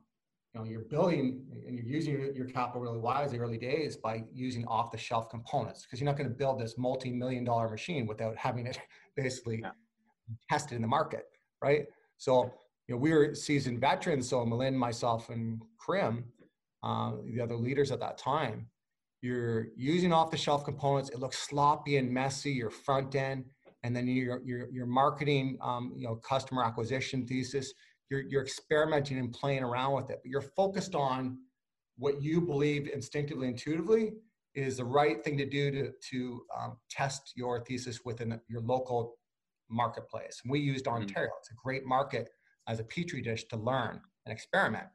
you 0.52 0.60
know 0.60 0.66
you're 0.66 0.82
building 0.82 1.44
and 1.66 1.76
you're 1.76 1.86
using 1.86 2.12
your, 2.12 2.32
your 2.32 2.46
capital 2.46 2.80
really 2.80 2.98
wisely 2.98 3.38
early 3.38 3.58
days 3.58 3.96
by 3.96 4.24
using 4.32 4.66
off 4.66 4.90
the 4.90 4.98
shelf 4.98 5.30
components 5.30 5.82
because 5.82 6.00
you're 6.00 6.06
not 6.06 6.16
going 6.16 6.28
to 6.28 6.34
build 6.34 6.60
this 6.60 6.76
multi-million 6.76 7.44
dollar 7.44 7.68
machine 7.68 8.06
without 8.06 8.36
having 8.36 8.66
it 8.66 8.78
basically 9.16 9.60
yeah. 9.60 9.70
tested 10.50 10.76
in 10.76 10.82
the 10.82 10.88
market 10.88 11.26
right 11.62 11.86
so 12.22 12.52
you 12.86 12.94
know 12.94 13.00
we 13.00 13.12
were 13.12 13.34
seasoned 13.34 13.80
veterans 13.80 14.28
so 14.28 14.44
Milind, 14.44 14.74
myself 14.74 15.28
and 15.30 15.60
Krim 15.78 16.24
uh, 16.84 17.12
the 17.26 17.40
other 17.40 17.56
leaders 17.56 17.90
at 17.90 18.00
that 18.00 18.16
time 18.16 18.68
you're 19.22 19.68
using 19.76 20.12
off 20.12 20.32
the 20.32 20.36
shelf 20.36 20.64
components. 20.64 21.08
It 21.10 21.20
looks 21.20 21.38
sloppy 21.38 21.96
and 21.96 22.10
messy 22.10 22.50
your 22.50 22.70
front 22.70 23.14
end 23.14 23.44
and 23.84 23.94
then 23.94 24.06
your 24.08 24.42
your, 24.44 24.68
your 24.70 24.86
marketing 24.86 25.58
um, 25.62 25.92
you 25.96 26.06
know 26.06 26.16
customer 26.16 26.64
acquisition 26.64 27.26
thesis. 27.26 27.72
You're, 28.10 28.22
you're 28.22 28.42
experimenting 28.42 29.18
and 29.18 29.32
playing 29.32 29.62
around 29.62 29.94
with 29.94 30.10
it 30.10 30.18
but 30.22 30.30
you're 30.30 30.42
focused 30.42 30.94
on 30.94 31.38
what 31.96 32.20
you 32.20 32.40
believe 32.40 32.90
instinctively 32.92 33.48
intuitively 33.48 34.12
is 34.54 34.76
the 34.76 34.84
right 34.84 35.24
thing 35.24 35.38
to 35.38 35.46
do 35.46 35.70
to, 35.70 35.92
to 36.10 36.42
um, 36.58 36.76
test 36.90 37.32
your 37.36 37.64
thesis 37.64 38.00
within 38.04 38.38
your 38.48 38.60
local 38.60 39.14
marketplace 39.72 40.40
we 40.46 40.60
used 40.60 40.84
mm-hmm. 40.84 41.02
ontario 41.02 41.28
mm-hmm. 41.28 41.38
it's 41.40 41.50
a 41.50 41.54
great 41.62 41.84
market 41.84 42.30
as 42.68 42.78
a 42.80 42.84
petri 42.84 43.20
dish 43.20 43.44
to 43.44 43.56
learn 43.56 44.00
and 44.26 44.32
experiment 44.32 44.86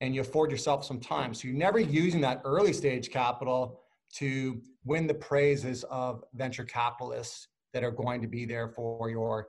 and 0.00 0.14
you 0.14 0.20
afford 0.20 0.50
yourself 0.50 0.84
some 0.84 1.00
time. 1.00 1.34
So 1.34 1.48
you're 1.48 1.56
never 1.56 1.78
using 1.78 2.20
that 2.22 2.42
early 2.44 2.72
stage 2.72 3.10
capital 3.10 3.80
to 4.16 4.60
win 4.84 5.06
the 5.06 5.14
praises 5.14 5.84
of 5.84 6.22
venture 6.34 6.64
capitalists 6.64 7.48
that 7.72 7.82
are 7.82 7.90
going 7.90 8.20
to 8.22 8.28
be 8.28 8.44
there 8.44 8.68
for 8.68 9.10
your 9.10 9.48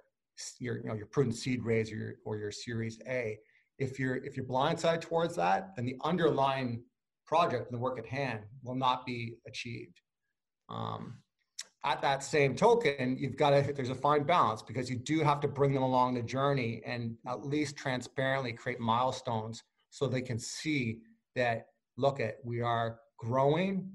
your 0.60 0.78
you 0.78 0.84
know 0.86 0.96
your 0.96 1.06
prudent 1.08 1.36
seed 1.36 1.64
raise 1.64 1.92
or 1.92 1.96
your, 1.96 2.14
or 2.26 2.38
your 2.38 2.52
series 2.52 3.00
A. 3.08 3.38
If 3.80 4.00
you're 4.00 4.18
if 4.18 4.38
you're 4.38 4.46
blindsided 4.46 5.02
towards 5.02 5.36
that, 5.36 5.76
then 5.76 5.86
the 5.86 5.98
underlying 6.04 6.84
project 7.26 7.70
and 7.70 7.78
the 7.78 7.82
work 7.82 8.00
at 8.00 8.06
hand 8.06 8.42
will 8.64 8.76
not 8.76 9.06
be 9.06 9.36
achieved. 9.48 10.00
Um, 10.70 11.18
at 11.86 12.02
that 12.02 12.24
same 12.24 12.56
token, 12.56 13.16
you've 13.18 13.38
got 13.38 13.52
to 13.52 13.74
there's 13.74 13.90
a 13.90 13.96
fine 13.96 14.24
balance 14.24 14.62
because 14.62 14.90
you 14.90 14.98
do 14.98 15.22
have 15.22 15.40
to 15.42 15.48
bring 15.48 15.74
them 15.74 15.84
along 15.84 16.16
the 16.16 16.22
journey 16.22 16.82
and 16.86 17.16
at 17.28 17.46
least 17.46 17.78
transparently 17.78 18.52
create 18.52 18.80
milestones 18.80 19.64
so 19.92 20.08
they 20.08 20.22
can 20.22 20.40
see 20.40 21.00
that 21.36 21.68
look 21.98 22.20
at 22.20 22.38
we 22.44 22.60
are 22.62 23.00
growing 23.18 23.90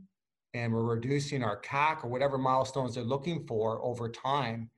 and 0.55 0.73
we're 0.73 0.85
reducing 0.85 1.43
our 1.43 1.61
CAC 1.61 2.05
or 2.05 2.09
whatever 2.09 2.39
milestones 2.39 2.95
they're 2.95 3.05
looking 3.05 3.47
for 3.47 3.85
over 3.85 4.09
time, 4.09 4.71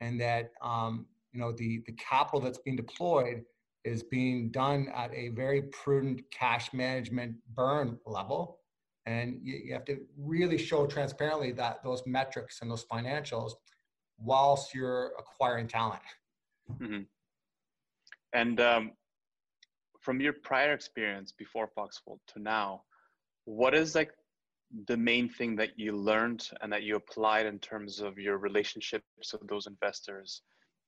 and 0.00 0.20
that 0.20 0.52
um, 0.62 1.06
you 1.32 1.40
know 1.40 1.52
the 1.52 1.82
the 1.86 1.92
capital 1.92 2.40
that's 2.40 2.58
being 2.58 2.76
deployed 2.76 3.42
is 3.84 4.02
being 4.02 4.50
done 4.50 4.88
at 4.94 5.12
a 5.14 5.28
very 5.28 5.62
prudent 5.62 6.20
cash 6.30 6.72
management 6.72 7.36
burn 7.54 7.98
level. 8.04 8.58
And 9.06 9.38
you, 9.42 9.54
you 9.64 9.72
have 9.72 9.84
to 9.86 9.98
really 10.18 10.58
show 10.58 10.86
transparently 10.86 11.52
that 11.52 11.82
those 11.84 12.02
metrics 12.06 12.60
and 12.60 12.70
those 12.70 12.84
financials 12.84 13.52
whilst 14.18 14.74
you're 14.74 15.12
acquiring 15.18 15.68
talent. 15.68 16.02
Mm-hmm. 16.72 17.02
And 18.32 18.60
um, 18.60 18.92
from 20.00 20.20
your 20.20 20.32
prior 20.32 20.72
experience 20.72 21.32
before 21.32 21.68
Foxquilt 21.76 22.18
to 22.34 22.40
now, 22.40 22.82
what 23.44 23.74
is 23.74 23.94
like 23.94 24.10
the 24.88 24.96
main 24.96 25.28
thing 25.28 25.54
that 25.56 25.78
you 25.78 25.92
learned 25.92 26.48
and 26.60 26.72
that 26.72 26.82
you 26.82 26.96
applied 26.96 27.46
in 27.46 27.58
terms 27.60 28.00
of 28.00 28.18
your 28.18 28.38
relationships 28.38 29.04
with 29.32 29.48
those 29.48 29.66
investors 29.66 30.42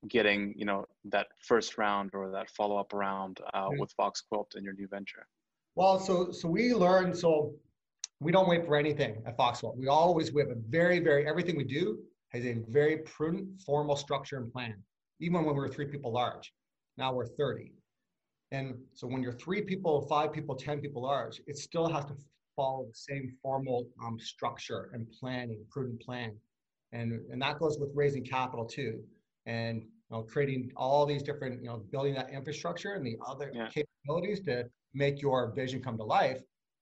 getting 0.06 0.54
you 0.56 0.64
know 0.64 0.84
that 1.04 1.26
first 1.44 1.76
round 1.76 2.10
or 2.14 2.30
that 2.30 2.48
follow-up 2.50 2.92
round 2.92 3.40
uh, 3.52 3.64
mm-hmm. 3.64 3.80
with 3.80 3.90
Fox 3.92 4.20
Quilt 4.20 4.54
in 4.56 4.64
your 4.64 4.74
new 4.74 4.86
venture? 4.88 5.26
Well, 5.74 5.98
so 5.98 6.30
so 6.30 6.48
we 6.48 6.74
learned 6.74 7.16
so 7.16 7.54
we 8.20 8.32
don't 8.32 8.48
wait 8.48 8.66
for 8.66 8.76
anything 8.76 9.22
at 9.26 9.36
Foxquilt. 9.36 9.76
We 9.76 9.88
always 9.88 10.32
we 10.32 10.40
have 10.40 10.50
a 10.50 10.60
very 10.68 10.98
very 10.98 11.26
everything 11.26 11.56
we 11.56 11.64
do 11.64 11.98
has 12.30 12.44
a 12.44 12.56
very 12.68 12.98
prudent 12.98 13.60
formal 13.62 13.96
structure 13.96 14.36
and 14.36 14.52
plan. 14.52 14.74
Even 15.20 15.44
when 15.44 15.54
we 15.54 15.60
were 15.60 15.68
three 15.68 15.86
people 15.86 16.12
large, 16.12 16.52
now 16.96 17.12
we're 17.12 17.26
thirty, 17.26 17.72
and 18.50 18.74
so 18.92 19.06
when 19.06 19.22
you're 19.22 19.32
three 19.32 19.62
people, 19.62 20.06
five 20.08 20.32
people, 20.32 20.54
ten 20.54 20.80
people 20.80 21.02
large, 21.02 21.40
it 21.46 21.56
still 21.56 21.88
has 21.88 22.04
to 22.06 22.14
follow 22.54 22.86
the 22.86 22.94
same 22.94 23.36
formal 23.42 23.88
um, 24.04 24.18
structure 24.18 24.90
and 24.92 25.06
planning, 25.18 25.64
prudent 25.70 26.00
plan, 26.00 26.32
and 26.92 27.20
and 27.30 27.40
that 27.42 27.58
goes 27.58 27.78
with 27.78 27.90
raising 27.94 28.24
capital 28.24 28.64
too 28.64 29.02
and 29.46 29.82
you 30.10 30.16
know, 30.16 30.22
creating 30.22 30.70
all 30.76 31.04
these 31.04 31.22
different, 31.22 31.62
you 31.62 31.68
know, 31.68 31.78
building 31.90 32.14
that 32.14 32.30
infrastructure 32.30 32.92
and 32.92 33.04
the 33.04 33.16
other 33.26 33.50
yeah. 33.52 33.68
capabilities 33.68 34.40
to 34.40 34.64
make 34.94 35.20
your 35.20 35.52
vision 35.54 35.82
come 35.82 35.96
to 35.98 36.04
life. 36.04 36.40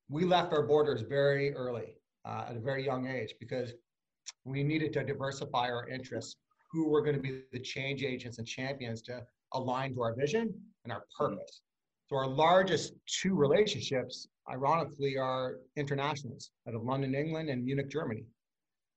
We 0.08 0.24
left 0.24 0.52
our 0.52 0.62
borders 0.62 1.02
very 1.02 1.54
early, 1.54 1.96
uh, 2.24 2.46
at 2.48 2.56
a 2.56 2.60
very 2.60 2.84
young 2.84 3.06
age, 3.08 3.34
because 3.40 3.72
we 4.44 4.62
needed 4.62 4.92
to 4.94 5.04
diversify 5.04 5.70
our 5.70 5.88
interests. 5.88 6.36
Who 6.72 6.88
were 6.88 7.00
going 7.00 7.16
to 7.16 7.22
be 7.22 7.42
the 7.52 7.60
change 7.60 8.02
agents 8.02 8.38
and 8.38 8.46
champions 8.46 9.00
to 9.02 9.22
align 9.54 9.94
to 9.94 10.02
our 10.02 10.14
vision 10.14 10.52
and 10.84 10.92
our 10.92 11.00
mm-hmm. 11.00 11.34
purpose. 11.34 11.62
So 12.08 12.16
our 12.16 12.26
largest 12.26 12.92
two 13.06 13.34
relationships, 13.34 14.28
ironically, 14.50 15.16
are 15.16 15.56
internationals 15.76 16.50
out 16.68 16.74
of 16.74 16.82
London, 16.82 17.14
England, 17.14 17.48
and 17.48 17.64
Munich, 17.64 17.88
Germany 17.88 18.24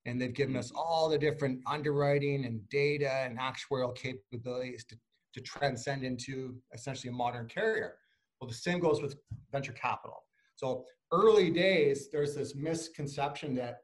and 0.05 0.19
they've 0.19 0.33
given 0.33 0.55
us 0.55 0.71
all 0.75 1.09
the 1.09 1.17
different 1.17 1.61
underwriting 1.67 2.45
and 2.45 2.67
data 2.69 3.11
and 3.11 3.37
actuarial 3.37 3.95
capabilities 3.95 4.83
to, 4.85 4.97
to 5.33 5.41
transcend 5.41 6.03
into 6.03 6.55
essentially 6.73 7.09
a 7.09 7.13
modern 7.13 7.47
carrier. 7.47 7.95
Well, 8.39 8.47
the 8.47 8.55
same 8.55 8.79
goes 8.79 9.01
with 9.01 9.15
venture 9.51 9.73
capital. 9.73 10.23
So 10.59 10.83
early 11.13 11.49
days, 11.49 12.09
there's 12.11 12.35
this 12.35 12.53
misconception 12.53 13.55
that 13.55 13.77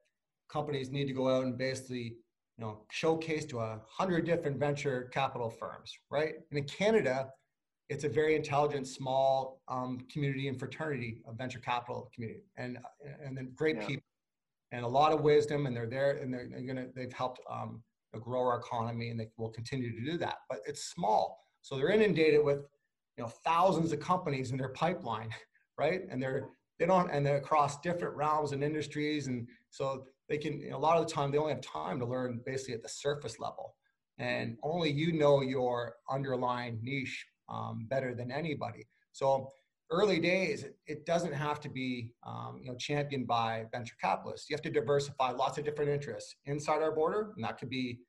companies 0.50 0.92
need 0.92 1.06
to 1.06 1.14
go 1.14 1.30
out 1.30 1.46
and 1.46 1.58
basically, 1.58 2.18
you 2.58 2.66
know, 2.66 2.82
showcase 2.92 3.46
to 3.46 3.60
a 3.60 3.80
hundred 3.88 4.26
different 4.26 4.60
venture 4.60 5.10
capital 5.14 5.50
firms, 5.50 5.94
right? 6.12 6.34
And 6.50 6.60
in 6.60 6.66
Canada, 6.66 7.30
it's 7.88 8.04
a 8.04 8.10
very 8.10 8.36
intelligent, 8.36 8.88
small 8.88 9.62
um, 9.70 10.06
community 10.12 10.50
and 10.50 10.60
fraternity 10.60 11.22
of 11.26 11.38
venture 11.38 11.60
capital 11.60 12.12
community, 12.14 12.42
and 12.58 12.78
and 13.24 13.38
then 13.38 13.54
great 13.56 13.78
yeah. 13.78 13.88
people 13.88 14.04
and 14.74 14.84
a 14.84 14.88
lot 14.88 15.14
of 15.14 15.22
wisdom, 15.22 15.68
and 15.68 15.78
they're 15.78 15.88
there, 15.88 16.18
and 16.18 16.34
they're, 16.34 16.50
they're 16.50 16.68
gonna 16.68 16.88
they've 16.94 17.14
helped 17.14 17.40
um, 17.50 17.82
grow 18.20 18.42
our 18.42 18.60
economy, 18.60 19.12
and 19.12 19.20
they 19.20 19.30
will 19.38 19.52
continue 19.52 19.94
to 19.98 20.12
do 20.12 20.18
that. 20.18 20.40
But 20.50 20.60
it's 20.66 20.92
small, 20.92 21.40
so 21.62 21.78
they're 21.78 21.92
inundated 21.92 22.44
with 22.44 22.66
you 23.18 23.24
know 23.24 23.30
thousands 23.46 23.94
of 23.94 24.02
companies 24.02 24.52
in 24.52 24.58
their 24.58 24.74
pipeline, 24.74 25.30
right? 25.78 26.02
And 26.10 26.22
they're 26.22 26.50
they 26.80 26.86
don't 26.86 27.10
and 27.12 27.26
they're 27.26 27.38
across 27.38 27.80
different 27.82 28.16
realms 28.16 28.52
and 28.52 28.64
industries, 28.64 29.28
and 29.28 29.48
so 29.70 30.06
they 30.30 30.38
can 30.38 30.60
you 30.60 30.72
know, 30.72 30.78
a 30.78 30.80
lot 30.80 30.98
of 30.98 31.08
the 31.08 31.14
time 31.14 31.32
they 31.32 31.38
only 31.38 31.54
have 31.54 31.62
time 31.62 32.00
to 32.00 32.06
learn 32.06 32.42
basically 32.46 32.74
at 32.74 32.84
the 32.84 32.90
surface 32.90 33.40
level, 33.40 33.76
and 34.18 34.58
only 34.64 34.92
you 34.92 35.14
know 35.14 35.42
your 35.42 35.96
underlying 36.10 36.80
niche 36.82 37.26
um, 37.50 37.88
better 37.90 38.14
than 38.14 38.32
anybody. 38.32 38.86
So 39.12 39.52
early 39.92 40.20
days, 40.20 40.66
it 40.88 41.06
doesn't 41.06 41.34
have 41.34 41.60
to 41.62 41.70
be 41.70 42.12
um, 42.26 42.60
you 42.62 42.72
know 42.72 42.78
championed 42.78 43.28
by 43.28 43.66
venture 43.72 43.96
capitalists. 44.02 44.50
You 44.50 44.56
have 44.56 44.64
to 44.64 44.72
diversify 44.72 45.32
lots 45.32 45.58
of 45.58 45.66
different 45.66 45.92
interests 45.92 46.36
inside 46.46 46.82
our 46.82 46.92
border, 46.92 47.32
and 47.36 47.44
that 47.44 47.58
could 47.58 47.70
be 47.70 48.00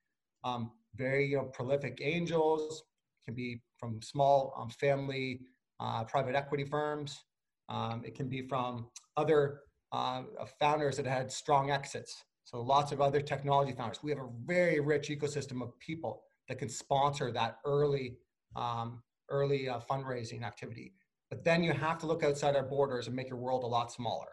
um, 0.45 0.71
very 0.95 1.27
you 1.27 1.37
know, 1.37 1.45
prolific 1.45 1.99
angels, 2.01 2.83
can 3.25 3.35
be 3.35 3.61
from 3.79 4.01
small 4.03 4.55
um, 4.59 4.71
family 4.71 5.41
uh, 5.81 6.05
private 6.05 6.35
equity 6.35 6.65
firms. 6.65 7.25
Um, 7.69 8.03
it 8.05 8.15
can 8.15 8.29
be 8.29 8.43
from 8.43 8.89
other 9.17 9.61
uh, 9.93 10.23
founders 10.61 10.97
that 10.97 11.07
had 11.07 11.31
strong 11.31 11.71
exits. 11.71 12.25
So 12.45 12.61
lots 12.63 12.93
of 12.93 13.01
other 13.01 13.21
technology 13.21 13.73
founders. 13.73 14.03
We 14.03 14.11
have 14.13 14.21
a 14.21 14.29
very 14.45 14.81
rich 14.81 15.09
ecosystem 15.09 15.63
of 15.63 15.77
people 15.81 16.23
that 16.49 16.59
can 16.59 16.69
sponsor 16.69 17.33
that 17.33 17.59
early 17.65 18.17
um, 18.55 19.03
early 19.29 19.69
uh, 19.69 19.81
fundraising 19.91 20.43
activity. 20.43 20.95
But 21.31 21.45
then 21.45 21.65
you 21.65 21.73
have 21.73 21.99
to 21.99 22.07
look 22.07 22.23
outside 22.23 22.55
our 22.55 22.63
borders 22.63 23.09
and 23.09 23.17
make 23.17 23.29
your 23.29 23.39
world 23.39 23.65
a 23.65 23.67
lot 23.67 23.91
smaller. 23.93 24.29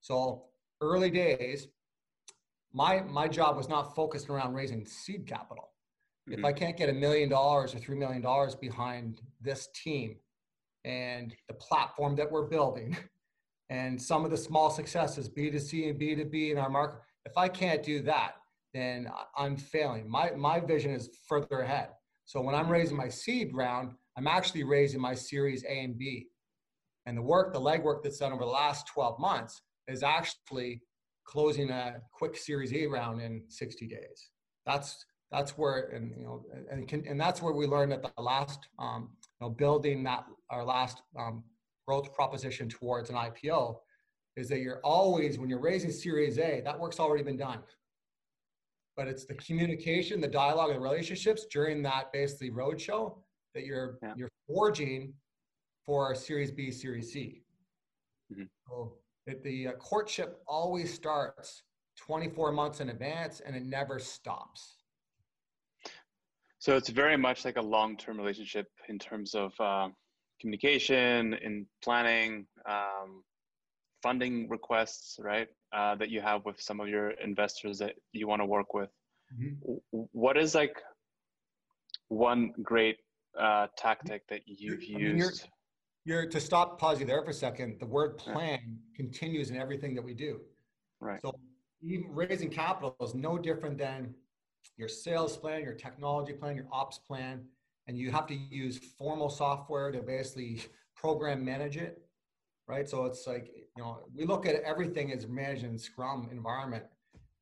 So 0.00 0.44
early 0.82 1.10
days, 1.10 1.68
my 2.72 3.00
my 3.00 3.28
job 3.28 3.56
was 3.56 3.68
not 3.68 3.94
focused 3.94 4.28
around 4.28 4.52
raising 4.52 4.84
seed 4.84 5.26
capital. 5.26 5.70
Mm-hmm. 6.28 6.38
If 6.38 6.44
I 6.44 6.52
can't 6.52 6.76
get 6.76 6.90
a 6.90 6.92
million 6.92 7.30
dollars 7.30 7.74
or 7.74 7.78
three 7.78 7.96
million 7.96 8.20
dollars 8.20 8.54
behind 8.54 9.22
this 9.40 9.68
team 9.74 10.16
and 10.84 11.34
the 11.48 11.54
platform 11.54 12.16
that 12.16 12.30
we're 12.30 12.46
building 12.46 12.96
and 13.70 14.00
some 14.00 14.24
of 14.24 14.30
the 14.30 14.36
small 14.36 14.70
successes, 14.70 15.28
B2C 15.28 15.90
and 15.90 16.00
B2B 16.00 16.52
in 16.52 16.58
our 16.58 16.68
market, 16.68 17.00
if 17.24 17.36
I 17.38 17.48
can't 17.48 17.82
do 17.82 18.02
that, 18.02 18.36
then 18.74 19.08
I'm 19.36 19.56
failing. 19.56 20.08
My 20.08 20.32
my 20.32 20.60
vision 20.60 20.92
is 20.92 21.10
further 21.28 21.60
ahead. 21.60 21.90
So 22.26 22.40
when 22.40 22.54
I'm 22.54 22.68
raising 22.68 22.96
my 22.96 23.08
seed 23.08 23.54
round, 23.54 23.92
I'm 24.16 24.26
actually 24.26 24.64
raising 24.64 25.00
my 25.00 25.14
series 25.14 25.64
A 25.64 25.80
and 25.80 25.96
B. 25.96 26.28
And 27.06 27.16
the 27.16 27.22
work, 27.22 27.52
the 27.52 27.60
legwork 27.60 28.02
that's 28.02 28.18
done 28.18 28.32
over 28.32 28.44
the 28.44 28.50
last 28.50 28.86
12 28.88 29.18
months 29.18 29.60
is 29.88 30.02
actually 30.02 30.82
closing 31.24 31.70
a 31.70 32.00
quick 32.12 32.36
Series 32.36 32.72
A 32.72 32.86
round 32.86 33.20
in 33.20 33.42
60 33.48 33.86
days. 33.86 34.30
That's 34.66 35.04
that's 35.30 35.58
where 35.58 35.88
and 35.88 36.14
you 36.16 36.24
know 36.24 36.44
and 36.70 36.86
can, 36.86 37.04
and 37.06 37.20
that's 37.20 37.42
where 37.42 37.52
we 37.52 37.66
learned 37.66 37.92
at 37.92 38.02
the 38.02 38.22
last 38.22 38.68
um, 38.78 39.10
know 39.44 39.50
building 39.50 40.02
that 40.04 40.24
our 40.50 40.64
last 40.64 41.02
um, 41.18 41.44
growth 41.86 42.12
proposition 42.14 42.68
towards 42.68 43.10
an 43.10 43.16
IPO 43.16 43.76
is 44.36 44.48
that 44.48 44.60
you're 44.60 44.80
always 44.82 45.38
when 45.38 45.48
you're 45.48 45.60
raising 45.60 45.92
Series 45.92 46.38
A 46.38 46.62
that 46.64 46.78
work's 46.78 46.98
already 46.98 47.22
been 47.22 47.36
done. 47.36 47.60
But 48.96 49.08
it's 49.08 49.24
the 49.24 49.34
communication, 49.34 50.20
the 50.20 50.28
dialogue, 50.28 50.72
the 50.72 50.80
relationships 50.80 51.46
during 51.50 51.82
that 51.82 52.12
basically 52.12 52.50
roadshow 52.50 53.16
that 53.54 53.64
you're 53.64 53.98
yeah. 54.02 54.14
you're 54.16 54.30
forging 54.46 55.12
for 55.84 56.14
Series 56.14 56.50
B, 56.50 56.70
Series 56.70 57.12
C. 57.12 57.42
Mm-hmm. 58.32 58.44
So 58.68 58.94
it, 59.26 59.42
the 59.42 59.68
uh, 59.68 59.72
courtship 59.72 60.40
always 60.46 60.92
starts 60.92 61.62
24 61.98 62.52
months 62.52 62.80
in 62.80 62.88
advance 62.88 63.40
and 63.40 63.54
it 63.54 63.64
never 63.64 63.98
stops. 63.98 64.83
So 66.64 66.78
it's 66.78 66.88
very 66.88 67.18
much 67.18 67.44
like 67.44 67.58
a 67.58 67.60
long-term 67.60 68.16
relationship 68.16 68.68
in 68.88 68.98
terms 68.98 69.34
of 69.34 69.52
uh, 69.60 69.88
communication, 70.40 71.34
in 71.34 71.66
planning, 71.82 72.46
um, 72.66 73.22
funding 74.02 74.48
requests, 74.48 75.18
right? 75.20 75.46
Uh, 75.76 75.94
that 75.96 76.08
you 76.08 76.22
have 76.22 76.42
with 76.46 76.58
some 76.58 76.80
of 76.80 76.88
your 76.88 77.10
investors 77.22 77.76
that 77.80 77.96
you 78.12 78.26
want 78.26 78.40
to 78.40 78.46
work 78.46 78.72
with. 78.72 78.88
Mm-hmm. 79.38 79.74
What 80.12 80.38
is 80.38 80.54
like 80.54 80.80
one 82.08 82.54
great 82.62 82.96
uh, 83.38 83.66
tactic 83.76 84.26
that 84.28 84.40
you've 84.46 84.80
I 84.88 84.98
mean, 84.98 85.18
used? 85.18 85.46
you're 86.06 86.26
to 86.30 86.40
stop 86.40 86.78
pause 86.78 86.98
you 86.98 87.04
there 87.04 87.22
for 87.22 87.30
a 87.30 87.34
second 87.34 87.78
the 87.80 87.86
word 87.86 88.16
plan 88.18 88.60
yeah. 88.62 88.74
continues 88.94 89.50
in 89.50 89.56
everything 89.56 89.94
that 89.94 90.04
we 90.04 90.12
do 90.12 90.38
right 91.00 91.18
so 91.22 91.32
even 91.82 92.10
raising 92.10 92.50
capital 92.50 92.94
is 93.00 93.14
no 93.14 93.38
different 93.38 93.78
than 93.78 94.14
your 94.76 94.88
sales 94.88 95.36
plan 95.36 95.62
your 95.62 95.74
technology 95.74 96.32
plan 96.32 96.56
your 96.56 96.66
ops 96.72 96.98
plan 96.98 97.42
and 97.86 97.98
you 97.98 98.10
have 98.10 98.26
to 98.26 98.34
use 98.34 98.78
formal 98.98 99.28
software 99.28 99.90
to 99.90 100.00
basically 100.00 100.62
program 100.96 101.44
manage 101.44 101.76
it 101.76 102.02
right 102.66 102.88
so 102.88 103.04
it's 103.04 103.26
like 103.26 103.50
you 103.76 103.82
know 103.82 103.98
we 104.14 104.24
look 104.24 104.46
at 104.46 104.56
everything 104.62 105.12
as 105.12 105.26
managed 105.26 105.64
in 105.64 105.78
scrum 105.78 106.28
environment 106.32 106.84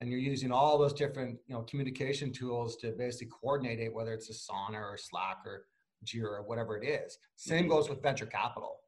and 0.00 0.10
you're 0.10 0.18
using 0.18 0.50
all 0.50 0.78
those 0.78 0.92
different 0.92 1.38
you 1.46 1.54
know 1.54 1.62
communication 1.62 2.32
tools 2.32 2.76
to 2.76 2.92
basically 2.92 3.28
coordinate 3.40 3.78
it 3.78 3.92
whether 3.92 4.12
it's 4.12 4.30
Asana 4.30 4.80
or 4.80 4.96
slack 4.96 5.38
or 5.46 5.66
Jira, 6.04 6.38
or 6.38 6.42
whatever 6.42 6.76
it 6.76 6.86
is. 6.86 7.18
Same 7.36 7.68
goes 7.68 7.88
with 7.88 8.02
venture 8.02 8.26
capital. 8.26 8.80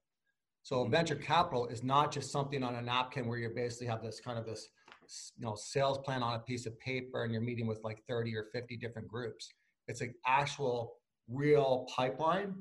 So 0.62 0.84
venture 0.86 1.16
capital 1.16 1.66
is 1.66 1.82
not 1.82 2.10
just 2.10 2.32
something 2.32 2.62
on 2.62 2.76
a 2.76 2.82
napkin 2.82 3.26
where 3.26 3.38
you 3.38 3.50
basically 3.54 3.86
have 3.88 4.02
this 4.02 4.20
kind 4.20 4.38
of 4.38 4.46
this 4.46 4.68
you 5.36 5.44
know 5.44 5.54
sales 5.54 5.98
plan 5.98 6.22
on 6.22 6.34
a 6.34 6.38
piece 6.40 6.66
of 6.66 6.78
paper 6.80 7.24
and 7.24 7.32
you're 7.32 7.42
meeting 7.42 7.66
with 7.66 7.80
like 7.84 8.02
30 8.08 8.36
or 8.36 8.46
50 8.52 8.76
different 8.76 9.08
groups. 9.08 9.48
It's 9.88 10.00
an 10.00 10.14
actual 10.26 10.94
real 11.28 11.86
pipeline 11.94 12.54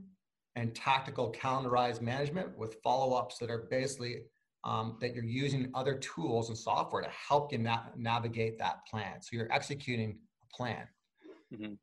and 0.55 0.75
tactical 0.75 1.31
calendarized 1.31 2.01
management 2.01 2.57
with 2.57 2.77
follow-ups 2.83 3.37
that 3.39 3.49
are 3.49 3.67
basically 3.69 4.23
um, 4.63 4.97
that 5.01 5.13
you're 5.13 5.25
using 5.25 5.69
other 5.73 5.95
tools 5.95 6.49
and 6.49 6.57
software 6.57 7.01
to 7.01 7.09
help 7.09 7.51
you 7.51 7.57
na- 7.57 7.83
navigate 7.97 8.57
that 8.59 8.85
plan. 8.89 9.21
So 9.21 9.35
you're 9.35 9.51
executing 9.51 10.17
a 10.41 10.55
plan. 10.55 10.87
Mm-hmm. 11.53 11.73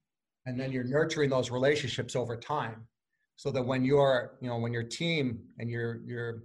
And 0.46 0.58
then 0.58 0.72
you're 0.72 0.84
nurturing 0.84 1.30
those 1.30 1.50
relationships 1.50 2.16
over 2.16 2.36
time 2.36 2.86
so 3.36 3.50
that 3.50 3.62
when 3.62 3.84
you're, 3.84 4.38
you 4.40 4.48
know, 4.48 4.58
when 4.58 4.72
your 4.72 4.82
team 4.82 5.40
and 5.58 5.68
your, 5.68 6.00
your, 6.06 6.44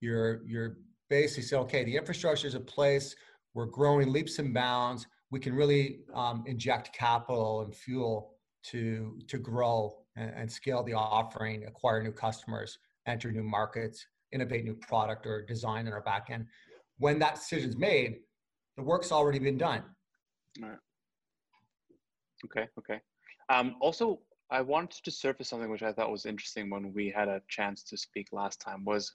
your, 0.00 0.42
your 0.46 0.76
basically 1.10 1.42
say, 1.42 1.56
okay, 1.56 1.84
the 1.84 1.96
infrastructure 1.96 2.46
is 2.46 2.54
in 2.54 2.64
place, 2.64 3.16
we're 3.54 3.66
growing 3.66 4.12
leaps 4.12 4.38
and 4.38 4.52
bounds, 4.54 5.06
we 5.30 5.40
can 5.40 5.54
really 5.54 6.00
um, 6.14 6.44
inject 6.46 6.92
capital 6.92 7.62
and 7.62 7.74
fuel 7.74 8.34
to, 8.64 9.18
to 9.28 9.38
grow 9.38 9.96
and, 10.16 10.32
and 10.36 10.50
scale 10.50 10.82
the 10.82 10.94
offering, 10.94 11.64
acquire 11.66 12.02
new 12.02 12.12
customers, 12.12 12.78
enter 13.06 13.32
new 13.32 13.42
markets, 13.42 14.06
innovate 14.32 14.64
new 14.64 14.74
product 14.74 15.26
or 15.26 15.44
design 15.44 15.86
in 15.86 15.92
our 15.92 16.02
back 16.02 16.28
end. 16.30 16.46
When 16.98 17.18
that 17.18 17.36
decision's 17.36 17.76
made, 17.76 18.16
the 18.76 18.82
work's 18.82 19.12
already 19.12 19.38
been 19.38 19.58
done. 19.58 19.82
Right. 20.60 20.78
Okay, 22.44 22.68
okay. 22.78 23.00
Um, 23.48 23.76
also, 23.80 24.20
I 24.50 24.60
wanted 24.60 25.02
to 25.04 25.10
surface 25.10 25.48
something 25.48 25.70
which 25.70 25.82
I 25.82 25.92
thought 25.92 26.10
was 26.10 26.26
interesting 26.26 26.70
when 26.70 26.92
we 26.92 27.10
had 27.10 27.28
a 27.28 27.42
chance 27.48 27.82
to 27.84 27.96
speak 27.96 28.28
last 28.32 28.60
time 28.60 28.84
was 28.84 29.14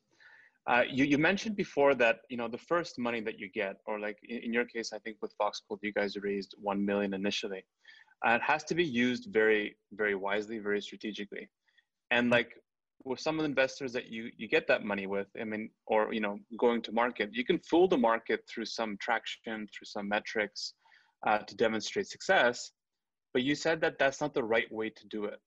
uh, 0.68 0.84
you, 0.90 1.06
you 1.06 1.18
mentioned 1.18 1.56
before 1.56 1.96
that 1.96 2.20
you 2.30 2.38
know 2.38 2.48
the 2.48 2.58
first 2.58 3.00
money 3.00 3.22
that 3.22 3.40
you 3.40 3.50
get 3.50 3.78
or 3.86 4.00
like 4.00 4.18
in, 4.28 4.40
in 4.40 4.54
your 4.54 4.66
case 4.66 4.92
i 4.94 5.00
think 5.00 5.18
with 5.22 5.34
Foxquilt 5.42 5.80
you 5.82 5.94
guys 5.94 6.16
raised 6.18 6.56
1 6.62 6.86
million 6.86 7.14
initially. 7.14 7.64
Uh, 8.26 8.32
it 8.32 8.42
has 8.42 8.64
to 8.66 8.76
be 8.76 8.84
used 8.84 9.28
very 9.32 9.78
very 9.94 10.16
wisely 10.16 10.58
very 10.60 10.82
strategically. 10.82 11.50
And 12.12 12.30
like 12.30 12.50
with 13.04 13.20
some 13.20 13.36
of 13.38 13.44
the 13.44 13.50
investors 13.50 13.94
that 13.94 14.08
you 14.08 14.30
you 14.38 14.48
get 14.48 14.68
that 14.68 14.84
money 14.84 15.08
with 15.08 15.28
i 15.40 15.44
mean 15.44 15.70
or 15.86 16.14
you 16.14 16.20
know 16.20 16.38
going 16.58 16.82
to 16.82 16.92
market 16.92 17.30
you 17.32 17.46
can 17.46 17.60
fool 17.60 17.88
the 17.88 17.98
market 18.12 18.40
through 18.50 18.66
some 18.66 18.98
traction 19.00 19.68
through 19.72 19.86
some 19.96 20.08
metrics 20.10 20.74
uh, 21.26 21.40
to 21.40 21.56
demonstrate 21.56 22.08
success. 22.08 22.72
But 23.34 23.44
you 23.44 23.56
said 23.56 23.82
that 23.82 23.98
that's 24.00 24.22
not 24.22 24.34
the 24.34 24.44
right 24.44 24.72
way 24.72 24.90
to 24.90 25.08
do 25.08 25.26
it. 25.26 25.40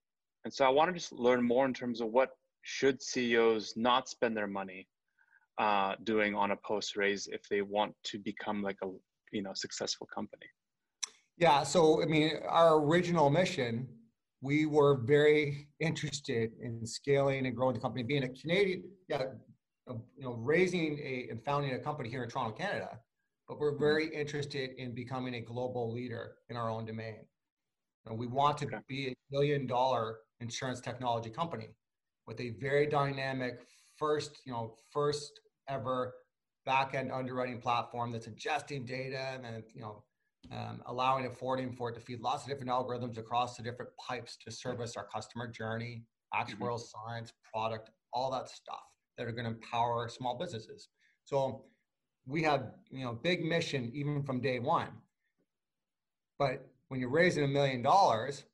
And 0.45 0.53
so 0.53 0.65
i 0.65 0.69
want 0.69 0.89
to 0.89 0.95
just 0.95 1.13
learn 1.13 1.43
more 1.43 1.67
in 1.67 1.75
terms 1.75 2.01
of 2.01 2.09
what 2.09 2.31
should 2.63 3.03
ceos 3.03 3.75
not 3.77 4.09
spend 4.09 4.37
their 4.37 4.47
money 4.47 4.87
uh, 5.59 5.95
doing 6.05 6.35
on 6.35 6.53
a 6.53 6.57
post 6.57 6.97
raise 6.97 7.29
if 7.29 7.43
they 7.49 7.63
want 7.63 7.95
to 8.05 8.19
become 8.19 8.63
like 8.63 8.79
a 8.83 8.89
you 9.33 9.43
know 9.43 9.53
successful 9.55 10.09
company 10.15 10.47
yeah 11.37 11.63
so 11.63 12.03
i 12.03 12.07
mean 12.07 12.33
our 12.49 12.81
original 12.81 13.31
mission 13.31 13.87
we 14.43 14.67
were 14.67 14.97
very 15.05 15.69
interested 15.81 16.53
in 16.63 16.87
scaling 16.87 17.47
and 17.47 17.55
growing 17.55 17.75
the 17.75 17.81
company, 17.81 18.03
being 18.03 18.25
a 18.25 18.29
Canadian, 18.29 18.85
yeah, 19.09 19.25
you 19.89 20.25
know, 20.25 20.33
raising 20.33 20.99
a 20.99 21.29
and 21.31 21.45
founding 21.45 21.75
a 21.75 21.79
company 21.79 22.09
here 22.09 22.23
in 22.23 22.31
Toronto, 22.31 22.57
Canada. 22.57 22.99
But 23.49 23.59
we're 23.59 23.73
mm-hmm. 23.73 23.85
very 23.85 24.15
interested 24.15 24.71
in 24.79 24.95
becoming 24.95 25.35
a 25.35 25.41
global 25.41 25.93
leader 25.93 26.37
in 26.49 26.57
our 26.57 26.71
own 26.71 26.87
domain. 26.87 27.19
Know, 28.07 28.15
we 28.15 28.27
want 28.27 28.57
to 28.59 28.67
be 28.89 29.09
a 29.09 29.15
billion 29.31 29.67
dollar 29.67 30.19
insurance 30.41 30.81
technology 30.81 31.29
company 31.29 31.69
with 32.27 32.41
a 32.41 32.51
very 32.61 32.87
dynamic 32.87 33.61
first, 34.01 34.41
you 34.45 34.53
know, 34.53 34.75
first 34.91 35.41
ever 35.69 36.15
back 36.67 36.95
end 36.95 37.13
underwriting 37.13 37.61
platform 37.61 38.11
that's 38.11 38.27
ingesting 38.27 38.87
data 38.87 39.31
and 39.35 39.45
then, 39.45 39.63
you 39.75 39.83
know, 39.83 40.03
um, 40.51 40.83
allowing 40.87 41.27
affording 41.27 41.73
for 41.73 41.91
it 41.91 41.95
to 41.95 42.01
feed 42.01 42.21
lots 42.21 42.43
of 42.43 42.49
different 42.49 42.71
algorithms 42.71 43.19
across 43.19 43.57
the 43.57 43.63
different 43.63 43.91
pipes 43.97 44.37
to 44.45 44.51
service 44.51 44.97
our 44.97 45.07
customer 45.07 45.47
journey, 45.47 46.03
actuarial 46.35 46.81
mm-hmm. 46.81 47.09
science, 47.09 47.33
product, 47.53 47.91
all 48.13 48.31
that 48.33 48.49
stuff 48.49 48.81
that 49.17 49.27
are 49.29 49.33
going 49.33 49.45
to 49.45 49.51
empower 49.51 50.09
small 50.09 50.37
businesses. 50.39 50.89
So 51.25 51.67
we 52.27 52.43
had 52.43 52.73
you 52.91 53.05
know 53.05 53.13
big 53.13 53.45
mission 53.45 53.91
even 53.95 54.23
from 54.23 54.41
day 54.41 54.59
one. 54.59 54.89
But 56.39 56.67
when 56.89 57.01
you're 57.01 57.11
raising 57.11 57.45
a 57.45 57.49
million 57.49 57.83
dollars, 57.83 58.45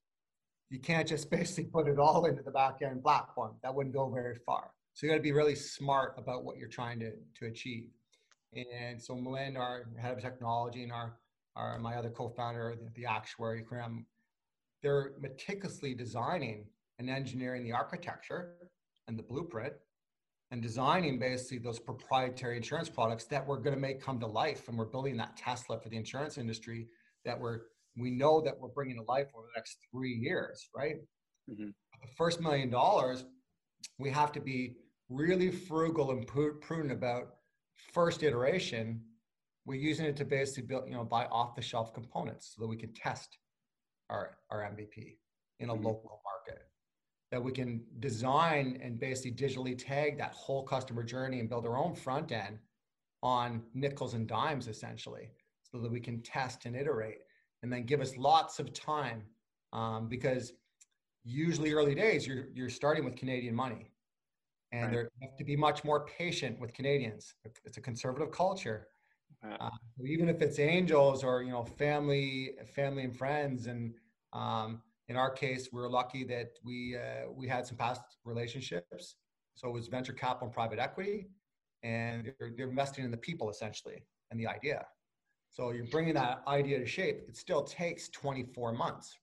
you 0.70 0.80
can't 0.80 1.06
just 1.06 1.30
basically 1.38 1.64
put 1.64 1.88
it 1.88 1.98
all 1.98 2.26
into 2.26 2.42
the 2.42 2.50
back 2.50 2.78
end 2.82 3.02
platform. 3.02 3.54
That 3.62 3.74
wouldn't 3.74 3.94
go 3.94 4.11
very 4.11 4.37
far. 4.44 4.70
So 4.96 5.06
you 5.06 5.12
got 5.12 5.16
to 5.16 5.22
be 5.22 5.32
really 5.32 5.54
smart 5.54 6.14
about 6.16 6.42
what 6.44 6.56
you're 6.56 6.68
trying 6.68 6.98
to, 7.00 7.12
to 7.38 7.46
achieve. 7.46 7.90
And 8.54 9.00
so 9.00 9.14
Melinda, 9.14 9.61
our 9.61 9.90
head 10.00 10.14
of 10.14 10.22
technology, 10.22 10.85
and 10.85 10.90
our 10.90 11.18
our, 11.56 11.78
my 11.78 11.96
other 11.96 12.11
co-founder, 12.11 12.76
the, 12.78 12.90
the 12.94 13.06
actuary, 13.06 13.62
Graham, 13.62 14.06
they're 14.82 15.12
meticulously 15.20 15.94
designing 15.94 16.66
and 16.98 17.11
engineering 17.11 17.64
the 17.64 17.72
architecture 17.72 18.54
and 19.09 19.18
the 19.18 19.22
blueprint 19.22 19.72
and 20.50 20.62
designing 20.62 21.18
basically 21.18 21.59
those 21.59 21.78
proprietary 21.78 22.56
insurance 22.56 22.88
products 22.88 23.24
that 23.24 23.44
we're 23.46 23.59
going 23.59 23.74
to 23.74 23.80
make 23.80 24.00
come 24.00 24.20
to 24.20 24.26
life. 24.26 24.68
And 24.68 24.78
we're 24.78 24.85
building 24.85 25.16
that 25.16 25.37
Tesla 25.37 25.80
for 25.80 25.88
the 25.88 25.96
insurance 25.96 26.38
industry 26.38 26.87
that 27.24 27.38
we're, 27.38 27.61
we 27.96 28.11
know 28.11 28.40
that 28.42 28.54
we're 28.59 28.68
bringing 28.68 28.96
to 28.96 29.02
life 29.02 29.28
over 29.35 29.46
the 29.46 29.59
next 29.59 29.78
three 29.90 30.12
years, 30.12 30.68
right? 30.76 30.96
Mm-hmm. 31.50 31.68
The 32.02 32.09
first 32.16 32.40
million 32.40 32.70
dollars, 32.70 33.24
we 33.98 34.11
have 34.11 34.30
to 34.32 34.40
be 34.40 34.76
really 35.08 35.50
frugal 35.50 36.10
and 36.10 36.26
prudent 36.26 36.92
about 36.92 37.36
first 37.92 38.22
iteration 38.22 39.02
we're 39.66 39.74
using 39.74 40.06
it 40.06 40.16
to 40.16 40.24
basically 40.24 40.62
build, 40.62 40.84
you 40.86 40.94
know, 40.94 41.04
buy 41.04 41.26
off 41.26 41.56
the 41.56 41.60
shelf 41.60 41.92
components 41.92 42.54
so 42.54 42.62
that 42.62 42.68
we 42.68 42.76
can 42.76 42.92
test 42.94 43.36
our, 44.08 44.38
our 44.50 44.62
MVP 44.62 45.16
in 45.58 45.68
a 45.68 45.74
mm-hmm. 45.74 45.84
local 45.84 46.20
market. 46.24 46.62
That 47.32 47.42
we 47.42 47.50
can 47.50 47.82
design 47.98 48.78
and 48.80 49.00
basically 49.00 49.32
digitally 49.32 49.76
tag 49.76 50.16
that 50.18 50.32
whole 50.32 50.62
customer 50.62 51.02
journey 51.02 51.40
and 51.40 51.48
build 51.48 51.66
our 51.66 51.76
own 51.76 51.96
front 51.96 52.30
end 52.30 52.58
on 53.24 53.62
nickels 53.74 54.14
and 54.14 54.28
dimes 54.28 54.68
essentially, 54.68 55.30
so 55.64 55.78
that 55.78 55.90
we 55.90 55.98
can 55.98 56.22
test 56.22 56.64
and 56.66 56.76
iterate 56.76 57.18
and 57.62 57.72
then 57.72 57.84
give 57.84 58.00
us 58.00 58.16
lots 58.16 58.60
of 58.60 58.72
time 58.72 59.22
um, 59.72 60.08
because 60.08 60.52
usually 61.24 61.72
early 61.72 61.96
days 61.96 62.24
you're, 62.24 62.44
you're 62.54 62.70
starting 62.70 63.04
with 63.04 63.16
Canadian 63.16 63.54
money 63.54 63.90
and 64.72 64.85
right. 64.85 64.92
there 64.92 65.11
have 65.22 65.37
to 65.37 65.44
be 65.44 65.57
much 65.57 65.85
more 65.85 66.07
patient 66.07 66.59
with 66.61 66.72
Canadians. 66.74 67.35
It's 67.64 67.76
a 67.76 67.81
conservative 67.81 68.31
culture 68.31 68.88
uh, 69.61 69.70
even 70.05 70.29
if 70.29 70.42
it's 70.42 70.59
angels 70.59 71.22
or 71.22 71.42
you 71.42 71.50
know 71.50 71.64
family, 71.64 72.52
family 72.74 73.05
and 73.05 73.16
friends, 73.16 73.66
and 73.66 73.94
um, 74.33 74.83
in 75.09 75.16
our 75.16 75.31
case, 75.31 75.68
we 75.72 75.81
are 75.81 75.88
lucky 75.88 76.24
that 76.24 76.50
we 76.64 76.96
uh, 76.96 77.31
we 77.33 77.46
had 77.46 77.66
some 77.66 77.76
past 77.76 78.02
relationships. 78.24 79.16
So 79.55 79.68
it 79.68 79.72
was 79.72 79.88
venture 79.88 80.12
capital 80.12 80.48
and 80.48 80.55
private 80.55 80.79
equity, 80.79 81.29
and 81.83 82.33
they're, 82.38 82.52
they're 82.57 82.68
investing 82.68 83.05
in 83.05 83.11
the 83.11 83.16
people 83.16 83.48
essentially 83.48 84.05
and 84.31 84.38
the 84.38 84.46
idea. 84.46 84.85
So 85.50 85.70
you're 85.70 85.87
bringing 85.87 86.14
that 86.14 86.42
idea 86.46 86.79
to 86.79 86.87
shape. 86.87 87.24
It 87.29 87.37
still 87.37 87.62
takes 87.62 88.09
24 88.11 88.72
months, 88.72 89.16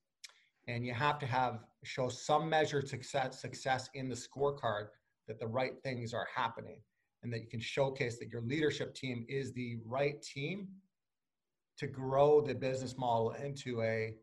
and 0.68 0.86
you 0.86 0.94
have 0.94 1.20
to 1.20 1.26
have 1.26 1.60
show 1.84 2.10
some 2.10 2.50
measured 2.50 2.88
success 2.88 3.42
success 3.42 3.90
in 3.94 4.10
the 4.10 4.16
scorecard 4.16 4.88
that 5.28 5.40
the 5.40 5.48
right 5.48 5.74
things 5.84 6.14
are 6.14 6.28
happening 6.34 6.82
and 7.24 7.32
that 7.32 7.40
you 7.40 7.48
can 7.48 7.60
showcase 7.60 8.20
that 8.20 8.30
your 8.30 8.42
leadership 8.42 8.94
team 8.94 9.26
is 9.30 9.54
the 9.54 9.78
right 9.86 10.22
team 10.22 10.68
to 11.78 11.88
grow 11.88 12.42
the 12.42 12.54
business 12.54 12.98
model 12.98 13.32
into 13.32 13.82
a 13.82 14.14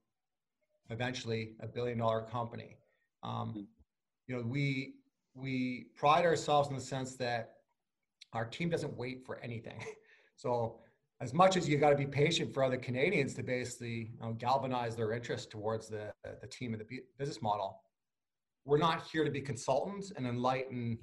eventually 0.91 1.55
a 1.61 1.67
billion 1.67 1.99
dollar 1.99 2.23
company 2.23 2.77
um, 3.23 3.51
mm-hmm. 3.51 3.61
you 4.27 4.37
know 4.37 4.43
we 4.43 4.95
we 5.35 5.87
pride 5.97 6.25
ourselves 6.25 6.69
in 6.69 6.75
the 6.75 6.81
sense 6.81 7.17
that 7.17 7.53
our 8.33 8.45
team 8.45 8.69
doesn't 8.69 8.97
wait 8.97 9.25
for 9.25 9.41
anything 9.41 9.83
so 10.37 10.81
as 11.21 11.35
much 11.35 11.57
as 11.57 11.69
you 11.69 11.77
got 11.77 11.91
to 11.91 11.97
be 11.97 12.07
patient 12.07 12.53
for 12.53 12.65
other 12.65 12.79
canadians 12.79 13.35
to 13.35 13.43
basically 13.43 14.11
you 14.13 14.19
know, 14.23 14.33
galvanize 14.33 14.97
their 14.97 15.13
interest 15.13 15.51
towards 15.51 15.89
the, 15.89 16.13
the 16.41 16.47
team 16.47 16.73
and 16.73 16.81
the 16.81 17.01
business 17.19 17.43
model 17.43 17.81
we're 18.65 18.79
not 18.79 19.05
here 19.11 19.25
to 19.25 19.31
be 19.31 19.41
consultants 19.41 20.13
and 20.17 20.27
enlighten 20.27 20.91
you 20.91 20.99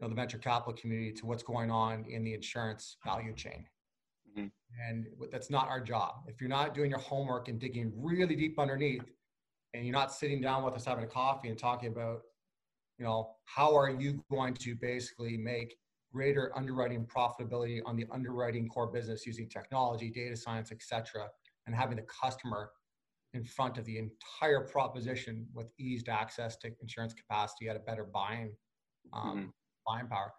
know, 0.00 0.08
the 0.08 0.14
venture 0.14 0.38
capital 0.38 0.72
community 0.72 1.12
to 1.12 1.26
what's 1.26 1.42
going 1.42 1.70
on 1.70 2.04
in 2.08 2.24
the 2.24 2.34
insurance 2.34 2.96
value 3.04 3.34
chain. 3.34 3.64
Mm-hmm. 4.36 4.46
And 4.88 5.06
that's 5.30 5.50
not 5.50 5.68
our 5.68 5.80
job. 5.80 6.24
If 6.26 6.40
you're 6.40 6.50
not 6.50 6.74
doing 6.74 6.90
your 6.90 6.98
homework 6.98 7.48
and 7.48 7.58
digging 7.60 7.92
really 7.96 8.34
deep 8.34 8.58
underneath, 8.58 9.04
and 9.74 9.84
you're 9.84 9.92
not 9.92 10.12
sitting 10.12 10.40
down 10.40 10.64
with 10.64 10.74
us 10.74 10.84
having 10.84 11.04
a 11.04 11.08
coffee 11.08 11.48
and 11.48 11.58
talking 11.58 11.88
about, 11.88 12.22
you 12.98 13.04
know, 13.04 13.30
how 13.44 13.74
are 13.74 13.90
you 13.90 14.22
going 14.30 14.54
to 14.54 14.74
basically 14.74 15.36
make 15.36 15.76
greater 16.12 16.52
underwriting 16.56 17.06
profitability 17.06 17.80
on 17.86 17.96
the 17.96 18.06
underwriting 18.12 18.68
core 18.68 18.86
business 18.86 19.26
using 19.26 19.48
technology, 19.48 20.10
data 20.10 20.36
science, 20.36 20.70
etc., 20.72 21.26
and 21.66 21.74
having 21.74 21.96
the 21.96 22.02
customer 22.02 22.70
in 23.34 23.44
front 23.44 23.78
of 23.78 23.84
the 23.84 23.98
entire 23.98 24.60
proposition 24.60 25.46
with 25.54 25.68
eased 25.78 26.08
access 26.08 26.56
to 26.56 26.70
insurance 26.80 27.14
capacity 27.14 27.68
at 27.68 27.76
a 27.76 27.80
better 27.80 28.04
buying 28.04 28.52
um, 29.12 29.36
mm-hmm 29.36 29.48
buying 29.86 30.06
power. 30.06 30.32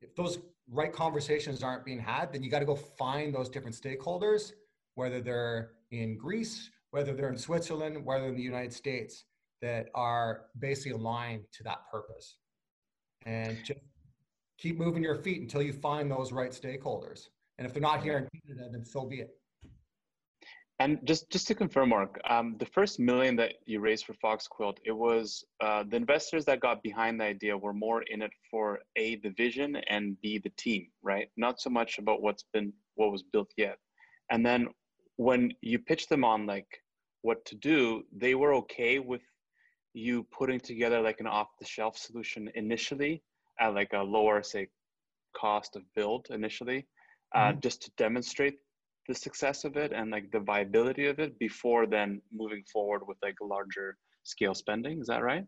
If 0.00 0.14
those 0.14 0.38
right 0.70 0.92
conversations 0.92 1.62
aren't 1.62 1.84
being 1.84 1.98
had, 1.98 2.32
then 2.32 2.42
you 2.42 2.50
got 2.50 2.60
to 2.60 2.64
go 2.64 2.76
find 2.76 3.34
those 3.34 3.48
different 3.48 3.76
stakeholders, 3.76 4.52
whether 4.94 5.20
they're 5.20 5.72
in 5.90 6.16
Greece, 6.16 6.70
whether 6.90 7.14
they're 7.14 7.30
in 7.30 7.38
Switzerland, 7.38 8.04
whether 8.04 8.26
in 8.26 8.36
the 8.36 8.42
United 8.42 8.72
States, 8.72 9.24
that 9.60 9.88
are 9.94 10.42
basically 10.58 10.92
aligned 10.92 11.42
to 11.52 11.64
that 11.64 11.78
purpose. 11.90 12.36
And 13.26 13.58
just 13.64 13.80
keep 14.58 14.78
moving 14.78 15.02
your 15.02 15.16
feet 15.16 15.40
until 15.40 15.62
you 15.62 15.72
find 15.72 16.10
those 16.10 16.32
right 16.32 16.50
stakeholders. 16.50 17.26
And 17.58 17.66
if 17.66 17.72
they're 17.72 17.82
not 17.82 18.02
here 18.02 18.18
in 18.18 18.28
Canada, 18.46 18.68
then 18.70 18.84
so 18.84 19.04
be 19.04 19.16
it. 19.16 19.30
And 20.80 21.00
just 21.04 21.28
just 21.30 21.48
to 21.48 21.54
confirm, 21.56 21.88
Mark, 21.88 22.20
um, 22.30 22.54
the 22.58 22.66
first 22.66 23.00
million 23.00 23.34
that 23.36 23.54
you 23.66 23.80
raised 23.80 24.04
for 24.04 24.14
Fox 24.14 24.46
Quilt, 24.46 24.78
it 24.84 24.92
was 24.92 25.44
uh, 25.60 25.82
the 25.88 25.96
investors 25.96 26.44
that 26.44 26.60
got 26.60 26.82
behind 26.84 27.20
the 27.20 27.24
idea 27.24 27.56
were 27.56 27.72
more 27.72 28.02
in 28.02 28.22
it 28.22 28.30
for 28.48 28.78
a 28.94 29.16
the 29.16 29.30
vision 29.30 29.76
and 29.90 30.16
b 30.20 30.38
the 30.38 30.52
team, 30.56 30.86
right? 31.02 31.28
Not 31.36 31.60
so 31.60 31.68
much 31.68 31.98
about 31.98 32.22
what's 32.22 32.44
been 32.52 32.72
what 32.94 33.10
was 33.10 33.24
built 33.24 33.50
yet. 33.56 33.78
And 34.30 34.46
then 34.46 34.68
when 35.16 35.52
you 35.62 35.80
pitched 35.80 36.10
them 36.10 36.24
on 36.24 36.46
like 36.46 36.68
what 37.22 37.44
to 37.46 37.56
do, 37.56 38.04
they 38.16 38.36
were 38.36 38.54
okay 38.54 39.00
with 39.00 39.22
you 39.94 40.24
putting 40.30 40.60
together 40.60 41.00
like 41.00 41.18
an 41.18 41.26
off-the-shelf 41.26 41.98
solution 41.98 42.48
initially 42.54 43.22
at 43.58 43.74
like 43.74 43.92
a 43.94 44.02
lower, 44.02 44.42
say, 44.44 44.68
cost 45.36 45.74
of 45.74 45.82
build 45.96 46.28
initially, 46.30 46.86
uh, 47.34 47.48
mm-hmm. 47.48 47.60
just 47.60 47.82
to 47.82 47.90
demonstrate 47.96 48.58
the 49.08 49.14
success 49.14 49.64
of 49.64 49.76
it 49.76 49.92
and 49.92 50.10
like 50.10 50.30
the 50.30 50.40
viability 50.40 51.06
of 51.06 51.18
it 51.18 51.38
before 51.38 51.86
then 51.86 52.20
moving 52.32 52.62
forward 52.70 53.02
with 53.08 53.16
like 53.22 53.34
larger 53.40 53.96
scale 54.22 54.54
spending. 54.54 55.00
Is 55.00 55.06
that 55.08 55.22
right? 55.22 55.44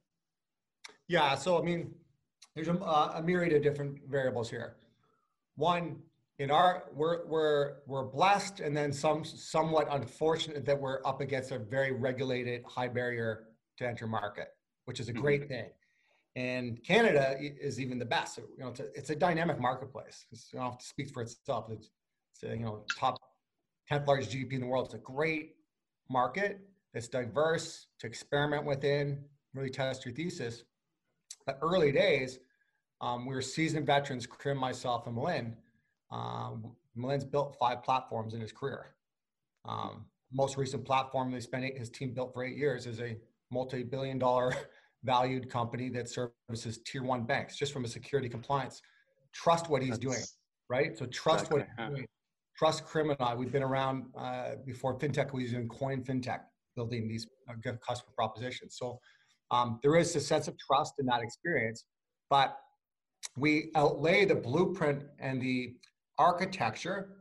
Yeah. 1.09 1.35
So 1.35 1.59
I 1.59 1.63
mean, 1.63 1.93
there's 2.55 2.69
a, 2.69 2.75
uh, 2.75 3.13
a 3.17 3.23
myriad 3.23 3.53
of 3.53 3.63
different 3.63 3.99
variables 4.09 4.51
here. 4.51 4.77
One, 5.57 5.99
in 6.41 6.51
our 6.51 6.85
we're 6.95 7.27
we're 7.27 7.75
we're 7.87 8.05
blessed 8.05 8.61
and 8.61 8.75
then 8.75 8.93
some 8.93 9.23
somewhat 9.25 9.87
unfortunate 9.91 10.65
that 10.65 10.81
we're 10.81 11.01
up 11.05 11.21
against 11.21 11.53
a 11.53 11.59
very 11.59 11.93
regulated 11.93 12.65
high 12.67 12.89
barrier 12.89 13.45
to 13.77 13.87
enter 13.87 14.07
market 14.07 14.49
which 14.87 15.01
is 15.01 15.11
a 15.11 15.13
great 15.13 15.43
mm-hmm. 15.43 15.53
thing 15.53 15.71
and 16.37 16.83
canada 16.83 17.37
is 17.39 17.79
even 17.79 17.99
the 17.99 18.07
best 18.07 18.39
you 18.39 18.65
know 18.65 18.69
it's 18.69 18.81
a, 18.81 18.87
it's 18.95 19.11
a 19.11 19.15
dynamic 19.15 19.61
marketplace 19.61 20.25
it's, 20.33 20.49
you 20.53 20.59
know, 20.59 20.75
to 20.81 20.87
speak 20.87 21.11
for 21.11 21.21
itself 21.21 21.67
it's, 21.71 21.91
it's 22.33 22.51
a, 22.51 22.57
you 22.57 22.65
know 22.65 22.85
top 22.99 23.19
10th 23.91 24.07
largest 24.07 24.31
GDP 24.31 24.55
in 24.55 24.61
the 24.61 24.67
world. 24.67 24.87
It's 24.87 24.95
a 24.95 24.99
great 24.99 25.55
market. 26.09 26.61
It's 26.95 27.09
diverse 27.09 27.87
to 27.99 28.07
experiment 28.07 28.65
within, 28.65 29.25
really 29.55 29.71
test 29.71 30.05
your 30.05 30.15
thesis. 30.15 30.65
But 31.47 31.59
early 31.63 31.93
days, 31.93 32.39
um, 33.01 33.27
we 33.27 33.35
were 33.35 33.43
seasoned 33.43 33.87
veterans, 33.87 34.27
Krim, 34.27 34.59
myself, 34.59 35.07
and 35.07 35.17
Milind. 35.17 35.55
Um, 36.11 36.73
Milind's 36.97 37.25
built 37.25 37.57
five 37.59 37.83
platforms 37.83 38.35
in 38.35 38.41
his 38.41 38.53
career. 38.53 38.95
Um, 39.65 40.07
most 40.33 40.57
recent 40.57 40.85
platform 40.85 41.33
they 41.33 41.41
spent 41.41 41.65
eight, 41.65 41.79
his 41.79 41.91
team 41.91 42.13
built 42.13 42.33
for 42.35 42.45
eight 42.45 42.57
years 42.57 42.87
is 42.87 43.01
a 43.01 43.17
multi-billion 43.51 44.19
dollar 44.19 44.55
valued 45.05 45.51
company 45.51 45.89
that 45.91 46.09
services 46.09 46.79
tier 46.85 47.03
one 47.03 47.25
banks 47.25 47.57
just 47.57 47.73
from 47.73 47.85
a 47.85 47.89
security 47.89 48.29
compliance. 48.29 48.83
Trust 49.33 49.69
what 49.69 49.83
he's 49.83 49.93
That's, 49.93 50.01
doing, 50.01 50.23
right? 50.69 50.97
So 50.99 51.07
trust 51.07 51.51
what 51.51 51.63
he's 51.63 51.89
doing. 51.89 52.07
Trust 52.61 52.85
Krim 52.85 53.09
and 53.09 53.17
I, 53.21 53.35
we've 53.35 53.51
been 53.51 53.63
around 53.63 54.05
uh, 54.15 54.57
before 54.67 54.99
fintech. 54.99 55.33
We 55.33 55.45
was 55.45 55.55
in 55.55 55.67
coin 55.67 56.05
fintech, 56.05 56.41
building 56.77 57.09
these 57.09 57.27
uh, 57.49 57.55
good 57.63 57.81
customer 57.81 58.13
propositions. 58.15 58.77
So 58.79 59.01
um, 59.51 59.81
there 59.83 59.97
is 59.97 60.15
a 60.15 60.21
sense 60.21 60.47
of 60.47 60.59
trust 60.59 60.93
in 60.99 61.07
that 61.07 61.23
experience, 61.23 61.87
but 62.29 62.59
we 63.35 63.71
outlay 63.77 64.27
the 64.27 64.35
blueprint 64.35 65.05
and 65.19 65.41
the 65.41 65.77
architecture 66.19 67.17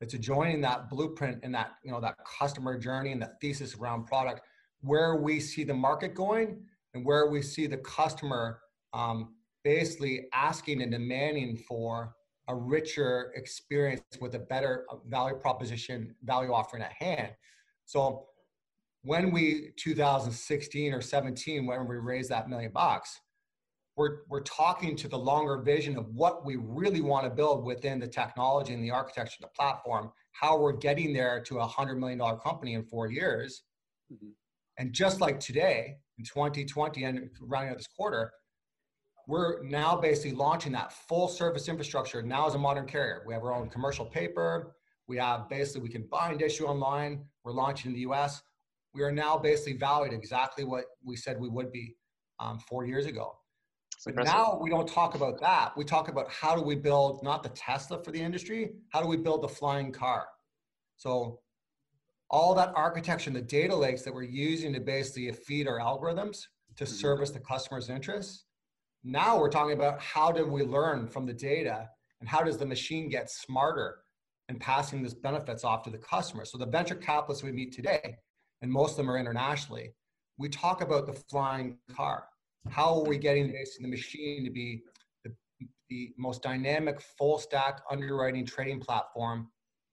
it's 0.00 0.14
adjoining 0.14 0.60
that 0.60 0.88
blueprint 0.90 1.40
and 1.42 1.52
that 1.54 1.72
you 1.82 1.90
know 1.90 2.00
that 2.00 2.16
customer 2.38 2.78
journey 2.78 3.10
and 3.10 3.22
the 3.22 3.32
thesis 3.40 3.74
around 3.74 4.04
product, 4.04 4.42
where 4.82 5.16
we 5.16 5.40
see 5.40 5.64
the 5.64 5.74
market 5.74 6.14
going 6.14 6.62
and 6.92 7.04
where 7.04 7.26
we 7.30 7.42
see 7.42 7.66
the 7.66 7.78
customer 7.78 8.60
um, 8.92 9.34
basically 9.64 10.28
asking 10.32 10.82
and 10.82 10.92
demanding 10.92 11.56
for 11.56 12.14
a 12.48 12.54
richer 12.54 13.32
experience 13.36 14.02
with 14.20 14.34
a 14.34 14.38
better 14.38 14.84
uh, 14.90 14.96
value 15.08 15.36
proposition, 15.36 16.14
value 16.24 16.52
offering 16.52 16.82
at 16.82 16.92
hand. 16.92 17.32
So 17.86 18.26
when 19.02 19.30
we 19.30 19.72
2016 19.78 20.92
or 20.92 21.00
17, 21.00 21.66
when 21.66 21.86
we 21.86 21.96
raised 21.96 22.30
that 22.30 22.48
million 22.48 22.72
bucks, 22.72 23.20
we're, 23.96 24.22
we're 24.28 24.40
talking 24.40 24.96
to 24.96 25.08
the 25.08 25.18
longer 25.18 25.58
vision 25.58 25.96
of 25.96 26.06
what 26.08 26.44
we 26.44 26.56
really 26.56 27.00
want 27.00 27.24
to 27.24 27.30
build 27.30 27.64
within 27.64 28.00
the 28.00 28.08
technology 28.08 28.74
and 28.74 28.82
the 28.82 28.90
architecture 28.90 29.36
of 29.42 29.48
the 29.50 29.54
platform, 29.56 30.10
how 30.32 30.58
we're 30.58 30.72
getting 30.72 31.12
there 31.12 31.40
to 31.42 31.58
a 31.58 31.66
hundred 31.66 31.96
million 31.96 32.18
dollar 32.18 32.36
company 32.36 32.74
in 32.74 32.82
four 32.84 33.10
years. 33.10 33.62
Mm-hmm. 34.12 34.30
And 34.78 34.92
just 34.92 35.20
like 35.20 35.38
today 35.38 35.96
in 36.18 36.24
2020 36.24 37.04
and 37.04 37.30
rounding 37.40 37.70
out 37.70 37.76
this 37.76 37.86
quarter, 37.86 38.32
we're 39.26 39.62
now 39.62 39.96
basically 39.96 40.32
launching 40.32 40.72
that 40.72 40.92
full 40.92 41.28
service 41.28 41.68
infrastructure 41.68 42.22
now 42.22 42.46
as 42.46 42.54
a 42.54 42.58
modern 42.58 42.86
carrier. 42.86 43.22
We 43.26 43.32
have 43.34 43.42
our 43.42 43.54
own 43.54 43.68
commercial 43.70 44.04
paper. 44.04 44.76
We 45.06 45.16
have 45.18 45.48
basically, 45.48 45.82
we 45.82 45.88
can 45.88 46.06
bind 46.10 46.42
issue 46.42 46.66
online. 46.66 47.24
We're 47.42 47.52
launching 47.52 47.90
in 47.90 47.94
the 47.94 48.00
US. 48.12 48.42
We 48.94 49.02
are 49.02 49.12
now 49.12 49.36
basically 49.36 49.78
valued 49.78 50.12
exactly 50.12 50.64
what 50.64 50.84
we 51.04 51.16
said 51.16 51.40
we 51.40 51.48
would 51.48 51.72
be 51.72 51.96
um, 52.38 52.58
four 52.58 52.86
years 52.86 53.06
ago. 53.06 53.36
But 54.04 54.26
now 54.26 54.58
we 54.60 54.68
don't 54.68 54.86
talk 54.86 55.14
about 55.14 55.40
that. 55.40 55.74
We 55.76 55.84
talk 55.84 56.08
about 56.08 56.30
how 56.30 56.54
do 56.54 56.60
we 56.60 56.74
build 56.74 57.22
not 57.22 57.42
the 57.42 57.48
Tesla 57.50 58.02
for 58.02 58.10
the 58.10 58.20
industry, 58.20 58.72
how 58.90 59.00
do 59.00 59.08
we 59.08 59.16
build 59.16 59.42
the 59.42 59.48
flying 59.48 59.92
car? 59.92 60.26
So 60.98 61.40
all 62.30 62.54
that 62.54 62.72
architecture 62.74 63.30
and 63.30 63.36
the 63.36 63.42
data 63.42 63.74
lakes 63.74 64.02
that 64.02 64.12
we're 64.12 64.24
using 64.24 64.74
to 64.74 64.80
basically 64.80 65.32
feed 65.32 65.66
our 65.66 65.78
algorithms 65.78 66.42
to 66.76 66.84
mm-hmm. 66.84 66.94
service 66.94 67.30
the 67.30 67.40
customer's 67.40 67.88
interests 67.88 68.44
now 69.04 69.38
we're 69.38 69.50
talking 69.50 69.74
about 69.74 70.00
how 70.00 70.32
do 70.32 70.46
we 70.46 70.62
learn 70.62 71.06
from 71.06 71.26
the 71.26 71.32
data 71.32 71.88
and 72.20 72.28
how 72.28 72.42
does 72.42 72.56
the 72.56 72.64
machine 72.64 73.10
get 73.10 73.30
smarter 73.30 73.98
and 74.48 74.58
passing 74.58 75.02
this 75.02 75.12
benefits 75.12 75.62
off 75.62 75.82
to 75.82 75.90
the 75.90 75.98
customer. 75.98 76.44
So 76.46 76.56
the 76.56 76.66
venture 76.66 76.94
capitalists 76.94 77.44
we 77.44 77.52
meet 77.52 77.72
today, 77.72 78.16
and 78.62 78.70
most 78.70 78.92
of 78.92 78.96
them 78.96 79.10
are 79.10 79.18
internationally, 79.18 79.92
we 80.38 80.48
talk 80.48 80.80
about 80.80 81.06
the 81.06 81.12
flying 81.30 81.76
car. 81.94 82.24
How 82.70 82.98
are 82.98 83.04
we 83.04 83.18
getting 83.18 83.52
the 83.52 83.88
machine 83.88 84.42
to 84.44 84.50
be 84.50 84.82
the, 85.22 85.32
the 85.90 86.12
most 86.16 86.42
dynamic 86.42 87.00
full 87.00 87.38
stack 87.38 87.82
underwriting 87.90 88.46
trading 88.46 88.80
platform 88.80 89.48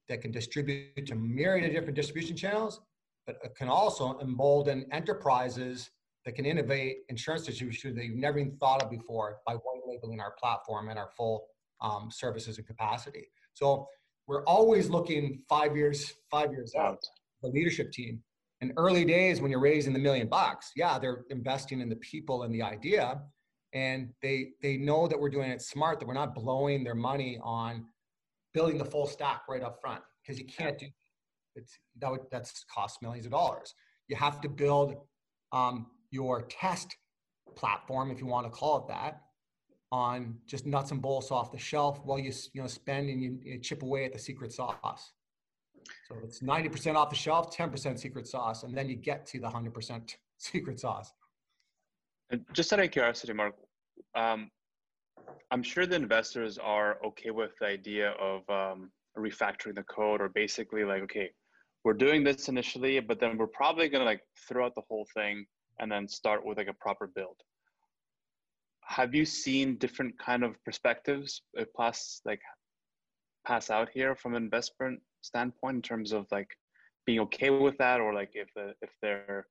that 0.08 0.22
can 0.22 0.32
distribute 0.32 1.06
to 1.06 1.16
myriad 1.16 1.66
of 1.66 1.74
different 1.74 1.96
distribution 1.96 2.36
channels, 2.36 2.80
but 3.26 3.38
can 3.56 3.68
also 3.68 4.20
embolden 4.20 4.86
enterprises 4.92 5.92
that 6.26 6.34
can 6.36 6.46
innovate 6.46 6.98
insurance 7.10 7.46
distribution 7.46 7.96
that 7.96 8.06
you've 8.06 8.18
never 8.18 8.40
even 8.40 8.56
thought 8.58 8.84
of 8.84 8.90
before 8.90 9.38
by 9.46 9.54
white 9.54 9.82
labeling 9.88 10.20
our 10.20 10.34
platform 10.40 10.90
and 10.90 11.00
our 11.00 11.10
full 11.18 11.48
um, 11.82 12.10
services 12.12 12.58
and 12.58 12.68
capacity. 12.68 13.28
So 13.54 13.88
we're 14.28 14.44
always 14.46 14.90
looking 14.90 15.42
five 15.50 15.76
years, 15.76 16.14
five 16.30 16.52
years 16.52 16.74
out. 16.78 17.00
The 17.42 17.50
leadership 17.50 17.92
team. 17.92 18.22
In 18.62 18.72
early 18.78 19.04
days, 19.04 19.42
when 19.42 19.50
you're 19.50 19.60
raising 19.60 19.94
the 19.94 20.00
million 20.00 20.28
bucks, 20.28 20.72
yeah, 20.76 21.00
they're 21.00 21.26
investing 21.32 21.82
in 21.82 21.90
the 21.90 21.96
people 21.96 22.44
and 22.44 22.54
the 22.54 22.62
idea, 22.62 23.20
and 23.74 24.10
they 24.22 24.50
they 24.62 24.78
know 24.78 25.08
that 25.08 25.20
we're 25.20 25.32
doing 25.32 25.50
it 25.50 25.64
smart. 25.64 26.00
That 26.00 26.08
we're 26.08 26.14
not 26.14 26.36
blowing 26.36 26.84
their 26.84 26.94
money 26.94 27.40
on 27.42 27.88
building 28.54 28.78
the 28.78 28.86
full 28.86 29.08
stack 29.08 29.42
right 29.50 29.64
up 29.64 29.82
front 29.82 30.04
because 30.22 30.40
you 30.40 30.46
can't 30.46 30.78
do 30.78 30.86
it's 31.56 31.78
that 32.00 32.12
would 32.12 32.22
that's 32.32 32.64
cost 32.74 33.02
millions 33.02 33.26
of 33.26 33.32
dollars. 33.32 33.74
You 34.08 34.16
have 34.16 34.42
to 34.42 34.50
build 34.50 34.96
um, 35.52 35.88
your 36.12 36.44
test 36.44 36.96
platform, 37.56 38.12
if 38.12 38.20
you 38.20 38.28
want 38.28 38.46
to 38.46 38.52
call 38.52 38.78
it 38.80 38.88
that, 38.90 39.22
on 39.92 40.36
just 40.48 40.66
nuts 40.66 40.92
and 40.92 41.02
bolts 41.02 41.32
off 41.32 41.52
the 41.52 41.58
shelf 41.58 42.00
while 42.06 42.20
you 42.20 42.32
you 42.54 42.62
know 42.62 42.68
spend 42.68 43.10
and 43.10 43.22
you, 43.22 43.38
you 43.44 43.60
chip 43.60 43.84
away 43.84 44.06
at 44.06 44.14
the 44.14 44.20
secret 44.20 44.54
sauce. 44.54 45.12
So 46.08 46.16
it's 46.24 46.42
90% 46.42 46.96
off 46.96 47.10
the 47.10 47.16
shelf, 47.16 47.56
10% 47.56 48.00
secret 48.00 48.28
sauce, 48.28 48.64
and 48.64 48.78
then 48.78 48.88
you 48.88 48.96
get 48.96 49.26
to 49.28 49.40
the 49.40 49.48
100% 49.48 50.16
secret 50.38 50.80
sauce. 50.80 51.12
And 52.30 52.46
just 52.54 52.72
out 52.72 52.80
of 52.80 52.92
curiosity, 52.92 53.34
Mark, 53.34 53.56
um, 54.16 54.50
I'm 55.50 55.64
sure 55.64 55.86
the 55.86 55.96
investors 55.96 56.58
are 56.58 56.98
okay 57.06 57.32
with 57.32 57.52
the 57.60 57.68
idea 57.68 58.12
of 58.12 58.48
um, 58.50 58.92
refactoring 59.18 59.76
the 59.76 59.84
code 59.84 60.22
or 60.22 60.30
basically 60.30 60.84
like, 60.84 61.02
okay, 61.04 61.32
we're 61.84 61.94
doing 61.94 62.24
this 62.24 62.48
initially, 62.48 63.00
but 63.00 63.20
then 63.20 63.38
we're 63.38 63.48
probably 63.48 63.90
going 63.90 64.02
to 64.02 64.06
like 64.06 64.22
throw 64.48 64.66
out 64.66 64.76
the 64.76 64.84
whole 64.88 65.08
thing 65.14 65.46
and 65.82 65.92
then 65.92 66.08
start 66.08 66.46
with 66.46 66.58
like 66.58 66.68
a 66.68 66.74
proper 66.74 67.08
build. 67.08 67.36
Have 68.86 69.14
you 69.14 69.26
seen 69.26 69.78
different 69.78 70.18
kind 70.20 70.44
of 70.44 70.64
perspectives 70.64 71.42
uh, 71.60 71.66
pass 71.76 72.22
like 72.26 72.42
pass 73.46 73.70
out 73.70 73.90
here 73.94 74.16
from 74.16 74.36
an 74.36 74.44
investment 74.44 75.00
standpoint 75.22 75.76
in 75.76 75.82
terms 75.82 76.12
of 76.12 76.28
like 76.32 76.50
being 77.06 77.20
okay 77.20 77.50
with 77.50 77.78
that 77.80 78.00
or 78.00 78.14
like 78.14 78.32
if 78.34 78.50
if 78.56 78.92
they're 79.02 79.46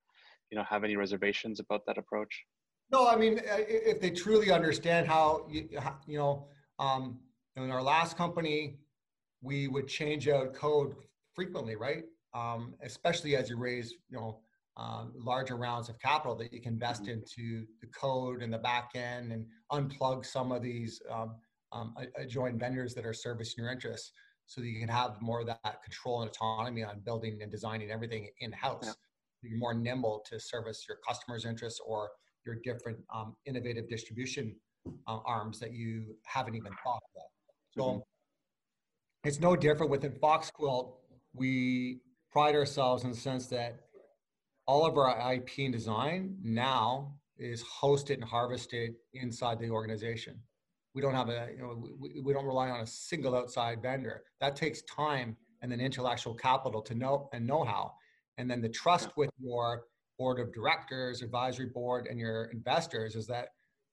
you 0.51 0.57
know 0.57 0.65
have 0.65 0.85
any 0.85 0.97
reservations 0.97 1.61
about 1.61 1.83
that 1.87 1.99
approach? 1.99 2.45
No 2.93 3.09
i 3.09 3.17
mean 3.17 3.39
uh, 3.39 3.57
if 3.59 4.01
they 4.01 4.11
truly 4.11 4.51
understand 4.51 5.07
how 5.07 5.47
you, 5.49 5.69
you 6.07 6.19
know 6.19 6.47
um, 6.79 7.19
in 7.57 7.71
our 7.71 7.83
last 7.83 8.17
company 8.17 8.79
we 9.43 9.69
would 9.69 9.89
change 9.89 10.29
out 10.29 10.55
code 10.55 10.95
frequently 11.35 11.77
right? 11.77 12.05
Um, 12.33 12.75
especially 12.85 13.35
as 13.35 13.51
you 13.51 13.57
raise 13.57 13.95
you 14.09 14.17
know 14.17 14.41
um, 14.77 15.13
larger 15.17 15.57
rounds 15.57 15.89
of 15.89 15.99
capital 15.99 16.35
that 16.37 16.53
you 16.53 16.61
can 16.61 16.75
invest 16.75 17.03
mm-hmm. 17.03 17.13
into 17.13 17.67
the 17.81 17.87
code 17.89 18.43
and 18.43 18.53
the 18.53 18.59
back 18.59 18.91
end 18.95 19.33
and 19.33 19.45
unplug 19.73 20.25
some 20.25 20.53
of 20.53 20.63
these 20.63 21.01
um, 21.11 21.35
um, 21.73 21.95
adjoined 22.17 22.59
vendors 22.59 22.95
that 22.95 23.05
are 23.05 23.13
servicing 23.13 23.65
your 23.65 23.73
interests 23.73 24.13
so 24.47 24.61
that 24.61 24.67
you 24.67 24.81
can 24.81 24.89
have 24.89 25.21
more 25.21 25.41
of 25.41 25.47
that 25.47 25.83
control 25.85 26.23
and 26.23 26.31
autonomy 26.31 26.83
on 26.83 27.01
building 27.05 27.39
and 27.43 27.51
designing 27.51 27.91
everything 27.91 28.29
in 28.41 28.51
house. 28.53 28.83
Yeah. 28.85 28.93
You're 29.43 29.59
more 29.59 29.75
nimble 29.75 30.25
to 30.29 30.41
service 30.41 30.85
your 30.89 30.99
customers' 31.07 31.47
interests 31.47 31.81
or 31.87 32.11
your 32.45 32.57
different 32.65 32.99
um, 33.15 33.37
innovative 33.47 33.89
distribution 33.89 34.55
uh, 35.07 35.19
arms 35.25 35.59
that 35.61 35.73
you 35.73 36.17
haven't 36.25 36.55
even 36.55 36.73
thought 36.85 37.01
about. 37.15 37.31
So 37.71 37.83
mm-hmm. 37.83 39.29
it's 39.29 39.41
no 39.41 39.57
different 39.57 39.91
within 39.91 40.13
Foxquilt. 40.13 40.95
We 41.33 42.01
pride 42.33 42.55
ourselves 42.55 43.05
in 43.05 43.11
the 43.11 43.17
sense 43.17 43.47
that 43.49 43.81
all 44.71 44.87
of 44.87 44.97
our 44.97 45.33
IP 45.33 45.51
and 45.59 45.73
design 45.73 46.37
now 46.45 47.13
is 47.37 47.65
hosted 47.65 48.15
and 48.15 48.23
harvested 48.23 48.95
inside 49.15 49.59
the 49.59 49.69
organization. 49.69 50.39
We 50.95 51.03
don't 51.03 51.13
have 51.13 51.29
a, 51.29 51.49
you 51.53 51.61
know, 51.61 51.85
we, 51.99 52.21
we 52.21 52.33
don't 52.33 52.45
rely 52.45 52.71
on 52.71 52.79
a 52.79 52.87
single 52.87 53.35
outside 53.35 53.83
vendor. 53.83 54.23
That 54.41 54.55
takes 54.55 54.83
time 54.83 55.37
and 55.61 55.73
then 55.73 55.81
intellectual 55.81 56.35
capital 56.35 56.83
to 56.83 56.95
know 56.95 57.29
and 57.33 57.45
know-how. 57.45 57.95
And 58.39 58.49
then 58.49 58.61
the 58.61 58.69
trust 58.69 59.09
with 59.17 59.31
your 59.41 59.87
board 60.17 60.39
of 60.39 60.55
directors, 60.55 61.21
advisory 61.23 61.67
board, 61.67 62.07
and 62.09 62.17
your 62.17 62.45
investors 62.53 63.17
is 63.17 63.27
that 63.27 63.49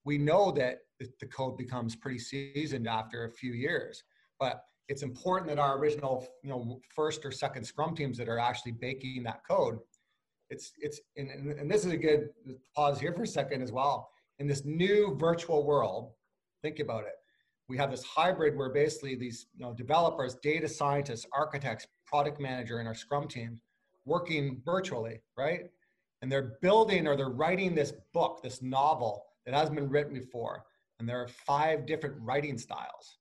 we 0.06 0.20
know 0.20 0.52
that 0.52 0.78
the 1.00 1.26
code 1.26 1.58
becomes 1.58 1.96
pretty 1.96 2.20
seasoned 2.20 2.88
after 2.88 3.26
a 3.26 3.32
few 3.32 3.54
years. 3.54 4.04
But 4.40 4.62
it's 4.90 5.02
important 5.02 5.50
that 5.50 5.60
our 5.60 5.80
original, 5.80 6.28
you 6.44 6.52
know, 6.52 6.80
first 6.94 7.26
or 7.26 7.32
second 7.32 7.64
Scrum 7.64 7.96
teams 7.96 8.16
that 8.20 8.30
are 8.30 8.38
actually 8.38 8.74
baking 8.74 9.24
that 9.24 9.42
code, 9.50 9.80
it's 10.50 10.74
it's 10.80 11.00
and, 11.16 11.30
and 11.30 11.70
this 11.70 11.86
is 11.86 11.92
a 11.92 11.98
good 11.98 12.30
pause 12.76 13.00
here 13.00 13.14
for 13.14 13.24
a 13.24 13.28
second 13.28 13.62
as 13.62 13.72
well. 13.72 14.10
In 14.40 14.48
this 14.48 14.64
new 14.66 15.16
virtual 15.20 15.66
world, 15.66 16.12
think 16.62 16.80
about 16.80 17.04
it. 17.04 17.16
We 17.68 17.78
have 17.78 17.92
this 17.92 18.04
hybrid 18.04 18.56
where 18.56 18.70
basically 18.70 19.16
these 19.16 19.48
you 19.56 19.66
know 19.66 19.74
developers, 19.74 20.36
data 20.36 20.68
scientists, 20.68 21.26
architects, 21.34 21.88
product 22.06 22.40
manager, 22.40 22.80
and 22.80 22.88
our 22.88 22.96
Scrum 22.96 23.28
team 23.28 23.60
working 24.06 24.62
virtually, 24.66 25.22
right? 25.38 25.66
And 26.22 26.32
they're 26.32 26.58
building 26.62 27.08
or 27.08 27.16
they're 27.16 27.30
writing 27.30 27.76
this 27.76 27.94
book, 28.14 28.42
this 28.42 28.62
novel 28.62 29.26
that 29.46 29.54
hasn't 29.54 29.76
been 29.76 29.90
written 29.90 30.14
before. 30.14 30.64
And 31.00 31.08
there 31.08 31.22
are 31.22 31.28
five 31.28 31.86
different 31.86 32.16
writing 32.22 32.58
styles, 32.58 33.20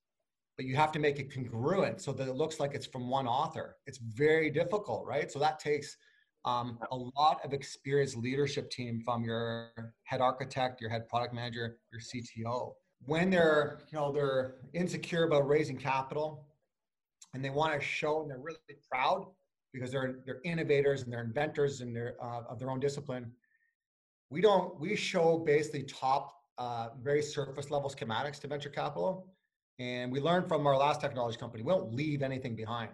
but 0.55 0.65
you 0.65 0.75
have 0.75 0.91
to 0.93 0.99
make 0.99 1.19
it 1.19 1.31
congruent 1.31 2.01
so 2.01 2.11
that 2.13 2.27
it 2.27 2.35
looks 2.35 2.59
like 2.59 2.73
it's 2.73 2.87
from 2.87 3.09
one 3.09 3.27
author. 3.27 3.75
It's 3.85 3.99
very 3.99 4.49
difficult, 4.49 5.05
right? 5.05 5.31
So 5.31 5.37
that 5.39 5.59
takes 5.59 5.97
um, 6.47 6.79
a 6.91 6.95
lot 6.95 7.41
of 7.43 7.51
experienced 7.51 8.15
leadership 8.15 8.69
team 8.69 9.01
from 9.03 9.23
your 9.23 9.71
head 10.05 10.21
architect, 10.21 10.79
your 10.79 10.89
head 10.89 11.07
product 11.09 11.33
manager, 11.33 11.77
your 11.91 12.01
CTO. 12.01 12.71
When 13.05 13.29
they're, 13.29 13.79
you 13.91 13.99
know, 13.99 14.11
they're 14.13 14.55
insecure 14.73 15.25
about 15.25 15.47
raising 15.47 15.77
capital 15.77 16.47
and 17.33 17.43
they 17.43 17.49
want 17.49 17.73
to 17.73 17.85
show 17.85 18.21
and 18.21 18.29
they're 18.29 18.39
really 18.39 18.57
proud 18.89 19.27
because 19.73 19.91
they're 19.91 20.19
they're 20.25 20.41
innovators 20.45 21.03
and 21.03 21.11
they're 21.11 21.23
inventors 21.23 21.81
and 21.81 21.95
they're 21.95 22.15
uh, 22.21 22.41
of 22.49 22.59
their 22.59 22.71
own 22.71 22.79
discipline 22.79 23.31
we 24.29 24.41
don't 24.41 24.79
we 24.79 24.95
show 24.95 25.37
basically 25.37 25.83
top 25.83 26.33
uh, 26.57 26.87
very 27.01 27.21
surface 27.21 27.69
level 27.69 27.89
schematics 27.89 28.39
to 28.39 28.47
venture 28.47 28.69
capital 28.69 29.27
and 29.79 30.11
we 30.11 30.19
learned 30.19 30.47
from 30.47 30.65
our 30.65 30.77
last 30.77 31.01
technology 31.01 31.37
company 31.37 31.63
we 31.63 31.71
don't 31.71 31.93
leave 31.93 32.23
anything 32.23 32.55
behind 32.55 32.89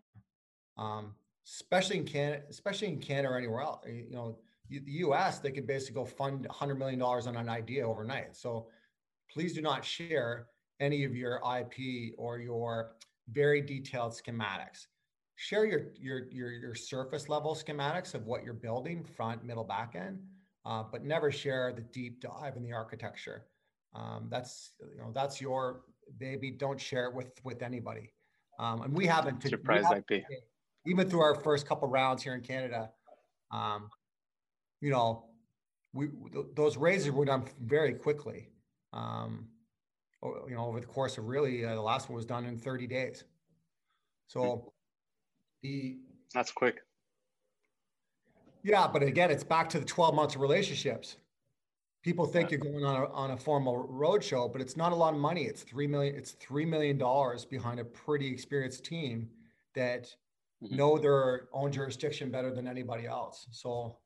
um, 0.78 1.14
especially 1.46 1.98
in 1.98 2.06
canada 2.06 2.44
especially 2.50 2.88
in 2.88 3.00
canada 3.00 3.30
or 3.30 3.38
anywhere 3.38 3.62
else 3.62 3.86
you 3.88 4.12
know 4.12 4.38
the 4.70 4.80
us 4.80 5.40
they 5.40 5.52
could 5.52 5.68
basically 5.68 5.96
go 5.96 6.06
fund 6.06 6.46
100 6.46 6.76
million 6.76 7.00
dollars 7.00 7.28
on 7.28 7.36
an 7.36 7.50
idea 7.50 7.88
overnight 7.88 8.36
so 8.36 8.68
please 9.32 9.54
do 9.54 9.62
not 9.62 9.84
share 9.84 10.48
any 10.80 11.04
of 11.04 11.16
your 11.16 11.42
ip 11.60 12.14
or 12.18 12.40
your 12.40 12.96
very 13.30 13.62
detailed 13.62 14.14
schematics 14.14 14.88
share 15.36 15.66
your 15.66 15.88
your 16.00 16.30
your, 16.32 16.52
your 16.52 16.76
surface 16.76 17.28
level 17.30 17.54
schematics 17.54 18.14
of 18.14 18.26
what 18.26 18.44
you're 18.44 18.54
building 18.54 19.04
front 19.04 19.44
middle 19.44 19.64
back 19.64 19.96
end 19.96 20.20
uh, 20.66 20.84
but 20.92 21.04
never 21.04 21.32
share 21.32 21.74
the 21.74 21.82
deep 21.82 22.22
dive 22.22 22.56
in 22.56 22.64
the 22.64 22.72
architecture. 22.72 23.46
Um, 23.94 24.28
that's 24.30 24.72
you 24.80 25.02
know 25.02 25.12
that's 25.14 25.42
your 25.42 25.82
baby. 26.18 26.52
Don't 26.52 26.80
share 26.80 27.06
it 27.06 27.14
with 27.14 27.32
with 27.44 27.62
anybody. 27.62 28.14
Um, 28.60 28.82
and 28.84 28.94
we 28.94 29.06
haven't 29.06 29.44
surprise 29.44 29.86
IP. 29.92 30.24
Even 30.86 31.10
through 31.10 31.22
our 31.22 31.36
first 31.36 31.68
couple 31.68 31.88
rounds 31.88 32.24
here 32.24 32.34
in 32.34 32.42
Canada, 32.42 32.90
um, 33.52 33.90
you 34.82 34.90
know, 34.90 35.26
we 35.94 36.08
th- 36.32 36.48
those 36.56 36.76
raises 36.76 37.12
were 37.12 37.26
done 37.26 37.46
very 37.62 37.94
quickly. 37.94 38.50
Um, 38.92 39.48
you 40.22 40.56
know, 40.56 40.66
over 40.66 40.80
the 40.80 40.86
course 40.86 41.18
of 41.18 41.26
really 41.26 41.66
uh, 41.66 41.76
the 41.76 41.82
last 41.82 42.10
one 42.10 42.16
was 42.16 42.26
done 42.26 42.46
in 42.46 42.58
30 42.58 42.88
days. 42.88 43.24
So 44.28 44.56
hmm. 44.56 44.70
the 45.62 45.98
that's 46.34 46.52
quick. 46.52 46.80
Yeah, 48.64 48.88
but 48.88 49.04
again, 49.04 49.30
it's 49.30 49.44
back 49.44 49.70
to 49.70 49.80
the 49.80 49.86
12 49.86 50.16
months 50.16 50.36
of 50.36 50.42
relationships. 50.42 51.18
People 52.02 52.26
think 52.26 52.50
yeah. 52.50 52.58
you're 52.58 52.72
going 52.72 52.86
on 52.86 52.96
a, 52.96 53.06
on 53.14 53.32
a 53.32 53.38
formal 53.38 53.88
roadshow, 53.90 54.52
but 54.52 54.62
it's 54.62 54.76
not 54.76 54.92
a 54.92 54.96
lot 54.96 55.14
of 55.14 55.20
money. 55.20 55.44
It's 55.44 55.64
three 55.64 55.88
million. 55.88 56.16
It's 56.16 56.32
three 56.32 56.66
million 56.66 56.98
dollars 56.98 57.46
behind 57.46 57.80
a 57.80 57.86
pretty 57.86 58.28
experienced 58.28 58.84
team 58.84 59.30
that 59.76 60.14
mm-hmm. 60.64 60.76
know 60.76 60.98
their 60.98 61.48
own 61.54 61.72
jurisdiction 61.72 62.32
better 62.32 62.54
than 62.54 62.68
anybody 62.68 63.06
else. 63.06 63.48
So 63.52 63.98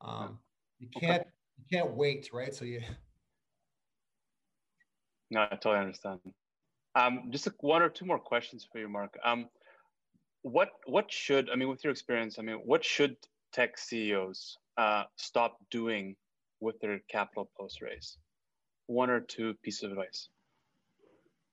um, 0.00 0.38
you 0.78 0.88
can't 0.88 1.22
okay. 1.22 1.30
you 1.58 1.64
can't 1.78 1.94
wait, 1.94 2.30
right? 2.32 2.54
So 2.54 2.64
you. 2.64 2.82
No, 5.28 5.40
I 5.40 5.56
totally 5.56 5.78
understand. 5.78 6.20
Um, 6.94 7.30
just 7.30 7.48
a, 7.48 7.54
one 7.58 7.82
or 7.82 7.88
two 7.88 8.04
more 8.04 8.20
questions 8.20 8.64
for 8.70 8.78
you, 8.78 8.88
Mark. 8.88 9.18
Um, 9.24 9.46
what 10.42 10.68
what 10.86 11.10
should 11.10 11.50
I 11.50 11.56
mean 11.56 11.68
with 11.68 11.82
your 11.82 11.90
experience? 11.90 12.38
I 12.38 12.42
mean, 12.42 12.60
what 12.64 12.84
should 12.84 13.16
tech 13.52 13.76
CEOs 13.76 14.56
uh, 14.76 15.02
stop 15.16 15.58
doing 15.72 16.14
with 16.60 16.78
their 16.78 17.00
capital 17.10 17.50
post 17.58 17.82
raise? 17.82 18.18
One 18.86 19.10
or 19.10 19.18
two 19.18 19.54
pieces 19.64 19.82
of 19.82 19.90
advice. 19.90 20.28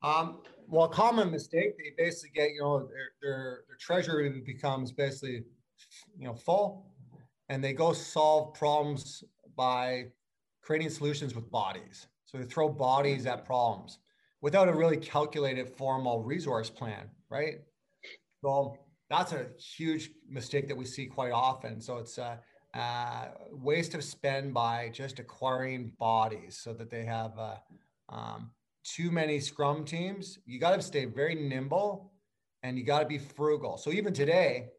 Um, 0.03 0.39
well, 0.67 0.87
common 0.87 1.31
mistake 1.31 1.77
they 1.77 2.03
basically 2.03 2.31
get 2.35 2.51
you 2.51 2.61
know 2.61 2.79
their, 2.79 3.11
their 3.21 3.59
their 3.67 3.77
treasury 3.79 4.41
becomes 4.45 4.91
basically 4.91 5.43
you 6.17 6.27
know 6.27 6.33
full, 6.33 6.85
and 7.49 7.63
they 7.63 7.73
go 7.73 7.93
solve 7.93 8.53
problems 8.53 9.23
by 9.55 10.05
creating 10.61 10.89
solutions 10.89 11.35
with 11.35 11.49
bodies. 11.49 12.07
So 12.25 12.37
they 12.37 12.45
throw 12.45 12.69
bodies 12.69 13.25
at 13.25 13.45
problems 13.45 13.99
without 14.41 14.67
a 14.67 14.73
really 14.73 14.97
calculated 14.97 15.69
formal 15.69 16.23
resource 16.23 16.69
plan, 16.69 17.09
right? 17.29 17.59
So 18.41 18.77
that's 19.09 19.31
a 19.31 19.47
huge 19.57 20.09
mistake 20.27 20.67
that 20.67 20.75
we 20.75 20.85
see 20.85 21.05
quite 21.05 21.31
often. 21.31 21.79
So 21.79 21.97
it's 21.97 22.17
a, 22.17 22.39
a 22.73 23.29
waste 23.51 23.93
of 23.93 24.03
spend 24.03 24.53
by 24.53 24.89
just 24.91 25.19
acquiring 25.19 25.93
bodies 25.99 26.59
so 26.61 26.73
that 26.73 26.89
they 26.89 27.05
have 27.05 27.37
uh, 27.37 27.55
um, 28.09 28.51
too 28.83 29.11
many 29.11 29.39
scrum 29.39 29.85
teams. 29.85 30.39
You 30.45 30.59
got 30.59 30.75
to 30.75 30.81
stay 30.81 31.05
very 31.05 31.35
nimble 31.35 32.11
and 32.63 32.77
you 32.77 32.83
got 32.83 32.99
to 32.99 33.05
be 33.05 33.17
frugal. 33.17 33.77
So 33.77 33.91
even 33.91 34.13
today, 34.13 34.69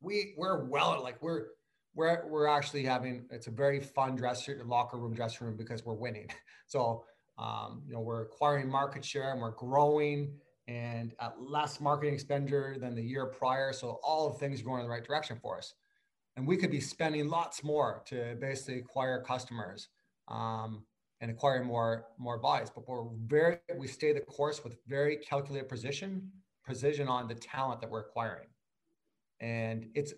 we 0.00 0.34
we're 0.36 0.64
well 0.64 1.00
like 1.02 1.22
we're 1.22 1.46
we're 1.94 2.26
we're 2.28 2.46
actually 2.46 2.84
having 2.84 3.26
it's 3.30 3.46
a 3.46 3.50
very 3.50 3.80
fun 3.80 4.16
dressing 4.16 4.56
locker 4.66 4.96
room 4.96 5.14
dressing 5.14 5.46
room 5.46 5.56
because 5.56 5.84
we're 5.84 5.94
winning. 5.94 6.28
So 6.66 7.02
um, 7.36 7.82
you 7.84 7.94
know 7.94 8.00
we're 8.00 8.22
acquiring 8.22 8.70
market 8.70 9.04
share 9.04 9.32
and 9.32 9.40
we're 9.40 9.50
growing 9.50 10.38
and 10.68 11.12
at 11.20 11.34
less 11.40 11.80
marketing 11.80 12.14
expenditure 12.14 12.76
than 12.78 12.94
the 12.94 13.02
year 13.02 13.26
prior. 13.26 13.72
So 13.72 13.98
all 14.04 14.28
of 14.28 14.38
things 14.38 14.60
are 14.60 14.64
going 14.64 14.82
in 14.82 14.86
the 14.86 14.90
right 14.90 15.04
direction 15.04 15.36
for 15.42 15.58
us. 15.58 15.74
And 16.36 16.46
we 16.46 16.56
could 16.56 16.70
be 16.70 16.78
spending 16.78 17.28
lots 17.28 17.64
more 17.64 18.02
to 18.06 18.36
basically 18.40 18.78
acquire 18.78 19.20
customers 19.20 19.88
um, 20.28 20.84
and 21.20 21.30
acquire 21.30 21.62
more 21.62 22.06
more 22.18 22.38
buys. 22.38 22.70
But 22.70 22.88
we're 22.88 23.04
very 23.26 23.58
we 23.76 23.86
stay 23.86 24.12
the 24.12 24.20
course 24.20 24.64
with 24.64 24.76
very 24.86 25.16
calculated 25.16 25.68
precision 25.68 26.30
precision 26.64 27.08
on 27.08 27.28
the 27.28 27.34
talent 27.34 27.80
that 27.80 27.90
we're 27.90 28.00
acquiring. 28.00 28.48
And 29.40 29.86
it's 29.94 30.14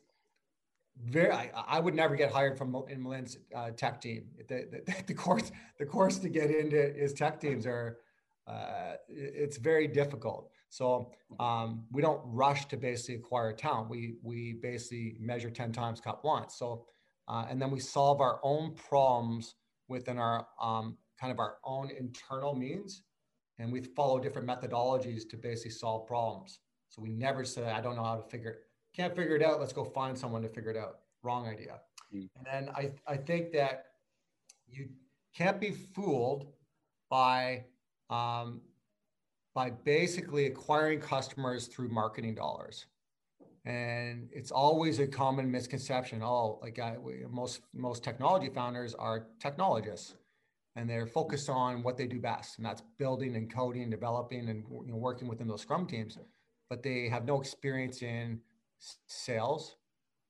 very 1.04 1.32
I, 1.32 1.50
I 1.54 1.80
would 1.80 1.94
never 1.94 2.14
get 2.16 2.30
hired 2.30 2.56
from 2.56 2.74
in 2.88 3.02
Milind's 3.02 3.38
uh, 3.54 3.70
tech 3.70 4.00
team. 4.00 4.24
The, 4.48 4.82
the, 4.86 4.94
the 5.06 5.14
course 5.14 5.50
the 5.78 5.86
course 5.86 6.18
to 6.18 6.28
get 6.28 6.50
into 6.50 6.96
is 6.96 7.12
tech 7.12 7.40
teams 7.40 7.66
are 7.66 7.98
uh, 8.46 8.94
it's 9.08 9.56
very 9.56 9.86
difficult. 9.86 10.50
So 10.68 11.12
um, 11.38 11.84
we 11.92 12.00
don't 12.00 12.20
rush 12.24 12.66
to 12.66 12.76
basically 12.76 13.16
acquire 13.16 13.52
talent. 13.52 13.90
We 13.90 14.14
we 14.22 14.54
basically 14.54 15.16
measure 15.20 15.50
ten 15.50 15.72
times, 15.72 16.00
cut 16.00 16.24
once. 16.24 16.56
So 16.58 16.86
uh, 17.28 17.46
and 17.48 17.60
then 17.60 17.70
we 17.70 17.80
solve 17.80 18.20
our 18.20 18.40
own 18.42 18.74
problems 18.74 19.54
within 19.88 20.18
our 20.18 20.47
um, 20.61 20.97
kind 21.21 21.33
of 21.33 21.38
our 21.38 21.57
own 21.64 21.90
internal 21.99 22.55
means, 22.55 23.03
and 23.59 23.73
we 23.73 23.81
follow 23.81 24.18
different 24.18 24.49
methodologies 24.49 25.29
to 25.31 25.37
basically 25.37 25.71
solve 25.71 26.07
problems. 26.07 26.61
So 26.88 27.03
we 27.03 27.11
never 27.11 27.45
say, 27.45 27.64
"I 27.71 27.81
don't 27.81 27.97
know 27.97 28.05
how 28.05 28.16
to 28.16 28.29
figure 28.29 28.51
it. 28.51 28.59
Can't 28.95 29.14
figure 29.14 29.37
it 29.37 29.42
out. 29.42 29.61
Let's 29.61 29.73
go 29.73 29.85
find 29.85 30.18
someone 30.18 30.42
to 30.42 30.49
figure 30.49 30.71
it 30.71 30.77
out." 30.77 31.03
wrong 31.23 31.47
idea. 31.47 31.81
Mm. 32.14 32.29
And 32.37 32.47
then 32.47 32.75
I, 32.75 32.92
I 33.07 33.16
think 33.16 33.53
that 33.53 33.87
you 34.68 34.88
can't 35.35 35.61
be 35.61 35.71
fooled 35.71 36.47
by 37.11 37.64
um, 38.11 38.61
by 39.55 39.71
basically 39.71 40.47
acquiring 40.47 41.01
customers 41.01 41.66
through 41.66 41.88
marketing 41.88 42.35
dollars 42.35 42.87
and 43.64 44.29
it's 44.33 44.51
always 44.51 44.98
a 44.98 45.07
common 45.07 45.51
misconception 45.51 46.20
oh 46.22 46.59
like 46.62 46.79
I, 46.79 46.96
most 47.31 47.61
most 47.72 48.03
technology 48.03 48.48
founders 48.48 48.94
are 48.94 49.29
technologists 49.38 50.16
and 50.75 50.88
they're 50.88 51.07
focused 51.07 51.48
on 51.48 51.83
what 51.83 51.96
they 51.96 52.07
do 52.07 52.18
best 52.18 52.59
and 52.59 52.66
that's 52.66 52.83
building 52.98 53.37
and 53.37 53.53
coding 53.53 53.90
developing 53.90 54.48
and 54.48 54.64
you 54.68 54.92
know, 54.92 54.96
working 54.96 55.29
within 55.29 55.46
those 55.46 55.62
scrum 55.62 55.87
teams 55.87 56.18
but 56.68 56.83
they 56.83 57.09
have 57.09 57.25
no 57.25 57.40
experience 57.40 58.03
in 58.03 58.40
sales 59.07 59.77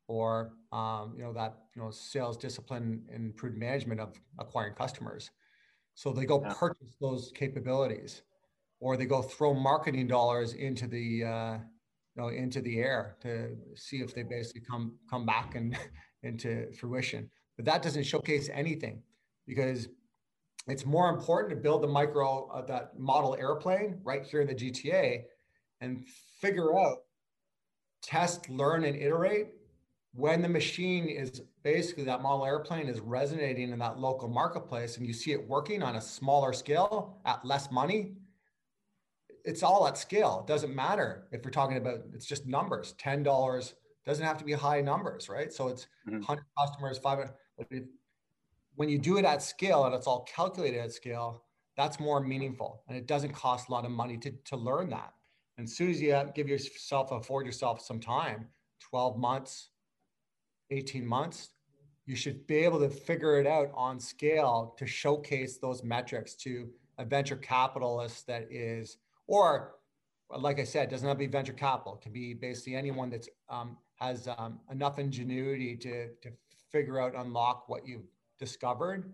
or 0.08 0.52
um, 0.72 1.14
you 1.16 1.22
know 1.22 1.32
that 1.32 1.56
you 1.74 1.80
know 1.80 1.90
sales 1.90 2.36
discipline 2.36 3.02
and 3.10 3.34
prudent 3.36 3.60
management 3.60 4.00
of 4.00 4.20
acquiring 4.38 4.74
customers 4.74 5.30
so 5.94 6.12
they 6.12 6.26
go 6.26 6.42
yeah. 6.42 6.52
purchase 6.54 6.96
those 7.00 7.32
capabilities 7.34 8.22
or 8.80 8.96
they 8.96 9.06
go 9.06 9.22
throw 9.22 9.54
marketing 9.54 10.06
dollars 10.06 10.54
into 10.54 10.86
the 10.86 11.24
uh, 11.24 11.58
know 12.16 12.28
into 12.28 12.60
the 12.60 12.78
air 12.78 13.16
to 13.22 13.56
see 13.74 13.98
if 13.98 14.14
they 14.14 14.22
basically 14.22 14.62
come 14.68 14.94
come 15.08 15.24
back 15.24 15.54
and 15.54 15.76
into 16.22 16.72
fruition. 16.72 17.30
But 17.56 17.64
that 17.66 17.82
doesn't 17.82 18.04
showcase 18.04 18.48
anything 18.52 19.02
because 19.46 19.88
it's 20.68 20.86
more 20.86 21.08
important 21.08 21.50
to 21.50 21.56
build 21.56 21.82
the 21.82 21.88
micro 21.88 22.48
uh, 22.48 22.62
that 22.66 22.98
model 22.98 23.36
airplane 23.38 24.00
right 24.04 24.24
here 24.24 24.40
in 24.40 24.46
the 24.46 24.54
gta 24.54 25.22
and 25.80 26.06
figure 26.40 26.78
out 26.78 26.98
test 28.02 28.48
learn 28.48 28.84
and 28.84 28.96
iterate 28.96 29.48
when 30.14 30.42
the 30.42 30.48
machine 30.48 31.06
is 31.06 31.42
basically 31.62 32.04
that 32.04 32.22
model 32.22 32.44
airplane 32.44 32.86
is 32.86 33.00
resonating 33.00 33.70
in 33.70 33.78
that 33.78 33.98
local 33.98 34.28
marketplace 34.28 34.96
and 34.98 35.06
you 35.06 35.12
see 35.12 35.32
it 35.32 35.48
working 35.48 35.82
on 35.82 35.96
a 35.96 36.00
smaller 36.00 36.52
scale 36.52 37.18
at 37.24 37.44
less 37.44 37.70
money 37.70 38.12
it's 39.44 39.62
all 39.62 39.86
at 39.86 39.98
scale. 39.98 40.44
It 40.46 40.50
doesn't 40.50 40.74
matter 40.74 41.26
if 41.32 41.44
we're 41.44 41.50
talking 41.50 41.76
about 41.76 42.00
it's 42.14 42.26
just 42.26 42.46
numbers. 42.46 42.94
Ten 42.98 43.22
dollars 43.22 43.74
doesn't 44.04 44.24
have 44.24 44.38
to 44.38 44.44
be 44.44 44.52
high 44.52 44.80
numbers, 44.80 45.28
right? 45.28 45.52
So 45.52 45.68
it's 45.68 45.86
mm-hmm. 46.08 46.22
hundred 46.22 46.44
customers, 46.58 46.98
five 46.98 47.18
hundred. 47.18 47.88
When 48.76 48.88
you 48.88 48.98
do 48.98 49.18
it 49.18 49.24
at 49.24 49.42
scale 49.42 49.84
and 49.84 49.94
it's 49.94 50.06
all 50.06 50.24
calculated 50.24 50.80
at 50.80 50.92
scale, 50.92 51.44
that's 51.76 52.00
more 52.00 52.20
meaningful, 52.20 52.82
and 52.88 52.96
it 52.96 53.06
doesn't 53.06 53.32
cost 53.32 53.68
a 53.68 53.72
lot 53.72 53.84
of 53.84 53.90
money 53.90 54.16
to 54.18 54.30
to 54.30 54.56
learn 54.56 54.90
that. 54.90 55.12
And 55.58 55.66
as 55.66 55.76
soon 55.76 55.90
as 55.90 56.00
you 56.00 56.22
give 56.34 56.48
yourself 56.48 57.12
afford 57.12 57.46
yourself 57.46 57.80
some 57.80 58.00
time, 58.00 58.48
twelve 58.80 59.18
months, 59.18 59.70
eighteen 60.70 61.06
months, 61.06 61.50
you 62.06 62.16
should 62.16 62.46
be 62.46 62.56
able 62.56 62.80
to 62.80 62.88
figure 62.88 63.38
it 63.40 63.46
out 63.46 63.70
on 63.74 64.00
scale 64.00 64.74
to 64.78 64.86
showcase 64.86 65.58
those 65.58 65.82
metrics 65.82 66.34
to 66.36 66.68
a 66.98 67.04
venture 67.04 67.36
capitalist 67.36 68.26
that 68.26 68.50
is 68.50 68.98
or 69.26 69.76
like 70.38 70.58
I 70.58 70.64
said, 70.64 70.88
doesn't 70.88 71.06
have 71.06 71.16
to 71.16 71.18
be 71.18 71.26
venture 71.26 71.52
capital. 71.52 71.94
It 71.94 72.02
can 72.02 72.12
be 72.12 72.34
basically 72.34 72.74
anyone 72.74 73.10
that's 73.10 73.28
um, 73.48 73.76
has 73.96 74.28
um, 74.38 74.60
enough 74.70 74.98
ingenuity 74.98 75.76
to 75.76 76.08
to 76.22 76.30
figure 76.70 77.00
out, 77.00 77.14
unlock 77.14 77.68
what 77.68 77.86
you've 77.86 78.06
discovered, 78.38 79.12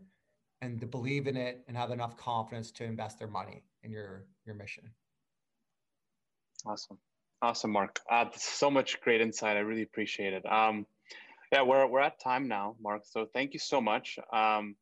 and 0.62 0.80
to 0.80 0.86
believe 0.86 1.26
in 1.26 1.36
it, 1.36 1.64
and 1.66 1.76
have 1.76 1.90
enough 1.90 2.16
confidence 2.16 2.70
to 2.72 2.84
invest 2.84 3.18
their 3.18 3.28
money 3.28 3.62
in 3.82 3.90
your 3.90 4.26
your 4.46 4.54
mission. 4.54 4.84
Awesome, 6.66 6.98
awesome, 7.42 7.70
Mark. 7.72 8.00
Uh, 8.10 8.26
so 8.36 8.70
much 8.70 9.00
great 9.00 9.20
insight. 9.20 9.56
I 9.56 9.60
really 9.60 9.82
appreciate 9.82 10.32
it. 10.32 10.44
Um, 10.50 10.86
yeah, 11.52 11.62
we're 11.62 11.86
we're 11.86 12.00
at 12.00 12.20
time 12.20 12.46
now, 12.46 12.76
Mark. 12.80 13.02
So 13.04 13.26
thank 13.32 13.54
you 13.54 13.58
so 13.58 13.80
much. 13.80 14.18
Um, 14.32 14.76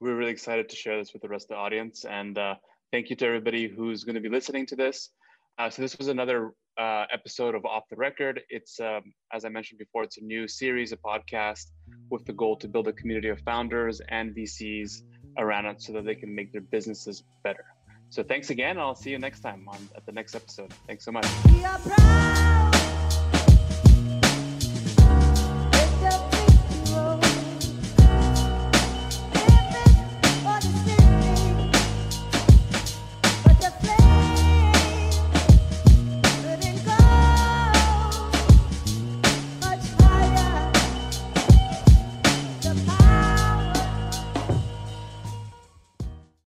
we're 0.00 0.16
really 0.16 0.32
excited 0.32 0.68
to 0.68 0.76
share 0.76 0.98
this 0.98 1.12
with 1.12 1.22
the 1.22 1.28
rest 1.28 1.44
of 1.44 1.48
the 1.50 1.56
audience, 1.56 2.04
and 2.04 2.36
uh, 2.36 2.56
Thank 2.94 3.10
you 3.10 3.16
to 3.16 3.26
everybody 3.26 3.66
who's 3.66 4.04
going 4.04 4.14
to 4.14 4.20
be 4.20 4.28
listening 4.28 4.66
to 4.66 4.76
this. 4.76 5.10
Uh, 5.58 5.68
so 5.68 5.82
this 5.82 5.98
was 5.98 6.06
another 6.06 6.52
uh, 6.78 7.06
episode 7.12 7.56
of 7.56 7.64
Off 7.64 7.82
the 7.90 7.96
Record. 7.96 8.42
It's, 8.50 8.78
um, 8.78 9.12
as 9.32 9.44
I 9.44 9.48
mentioned 9.48 9.80
before, 9.80 10.04
it's 10.04 10.18
a 10.18 10.20
new 10.20 10.46
series, 10.46 10.92
a 10.92 10.96
podcast 10.98 11.72
with 12.08 12.24
the 12.24 12.32
goal 12.32 12.54
to 12.58 12.68
build 12.68 12.86
a 12.86 12.92
community 12.92 13.30
of 13.30 13.40
founders 13.40 14.00
and 14.10 14.32
VCs 14.32 15.02
around 15.38 15.66
it 15.66 15.82
so 15.82 15.92
that 15.92 16.04
they 16.04 16.14
can 16.14 16.32
make 16.32 16.52
their 16.52 16.60
businesses 16.60 17.24
better. 17.42 17.64
So 18.10 18.22
thanks 18.22 18.50
again. 18.50 18.78
I'll 18.78 18.94
see 18.94 19.10
you 19.10 19.18
next 19.18 19.40
time 19.40 19.68
on 19.68 19.88
at 19.96 20.06
the 20.06 20.12
next 20.12 20.36
episode. 20.36 20.72
Thanks 20.86 21.04
so 21.04 21.10
much. 21.10 21.26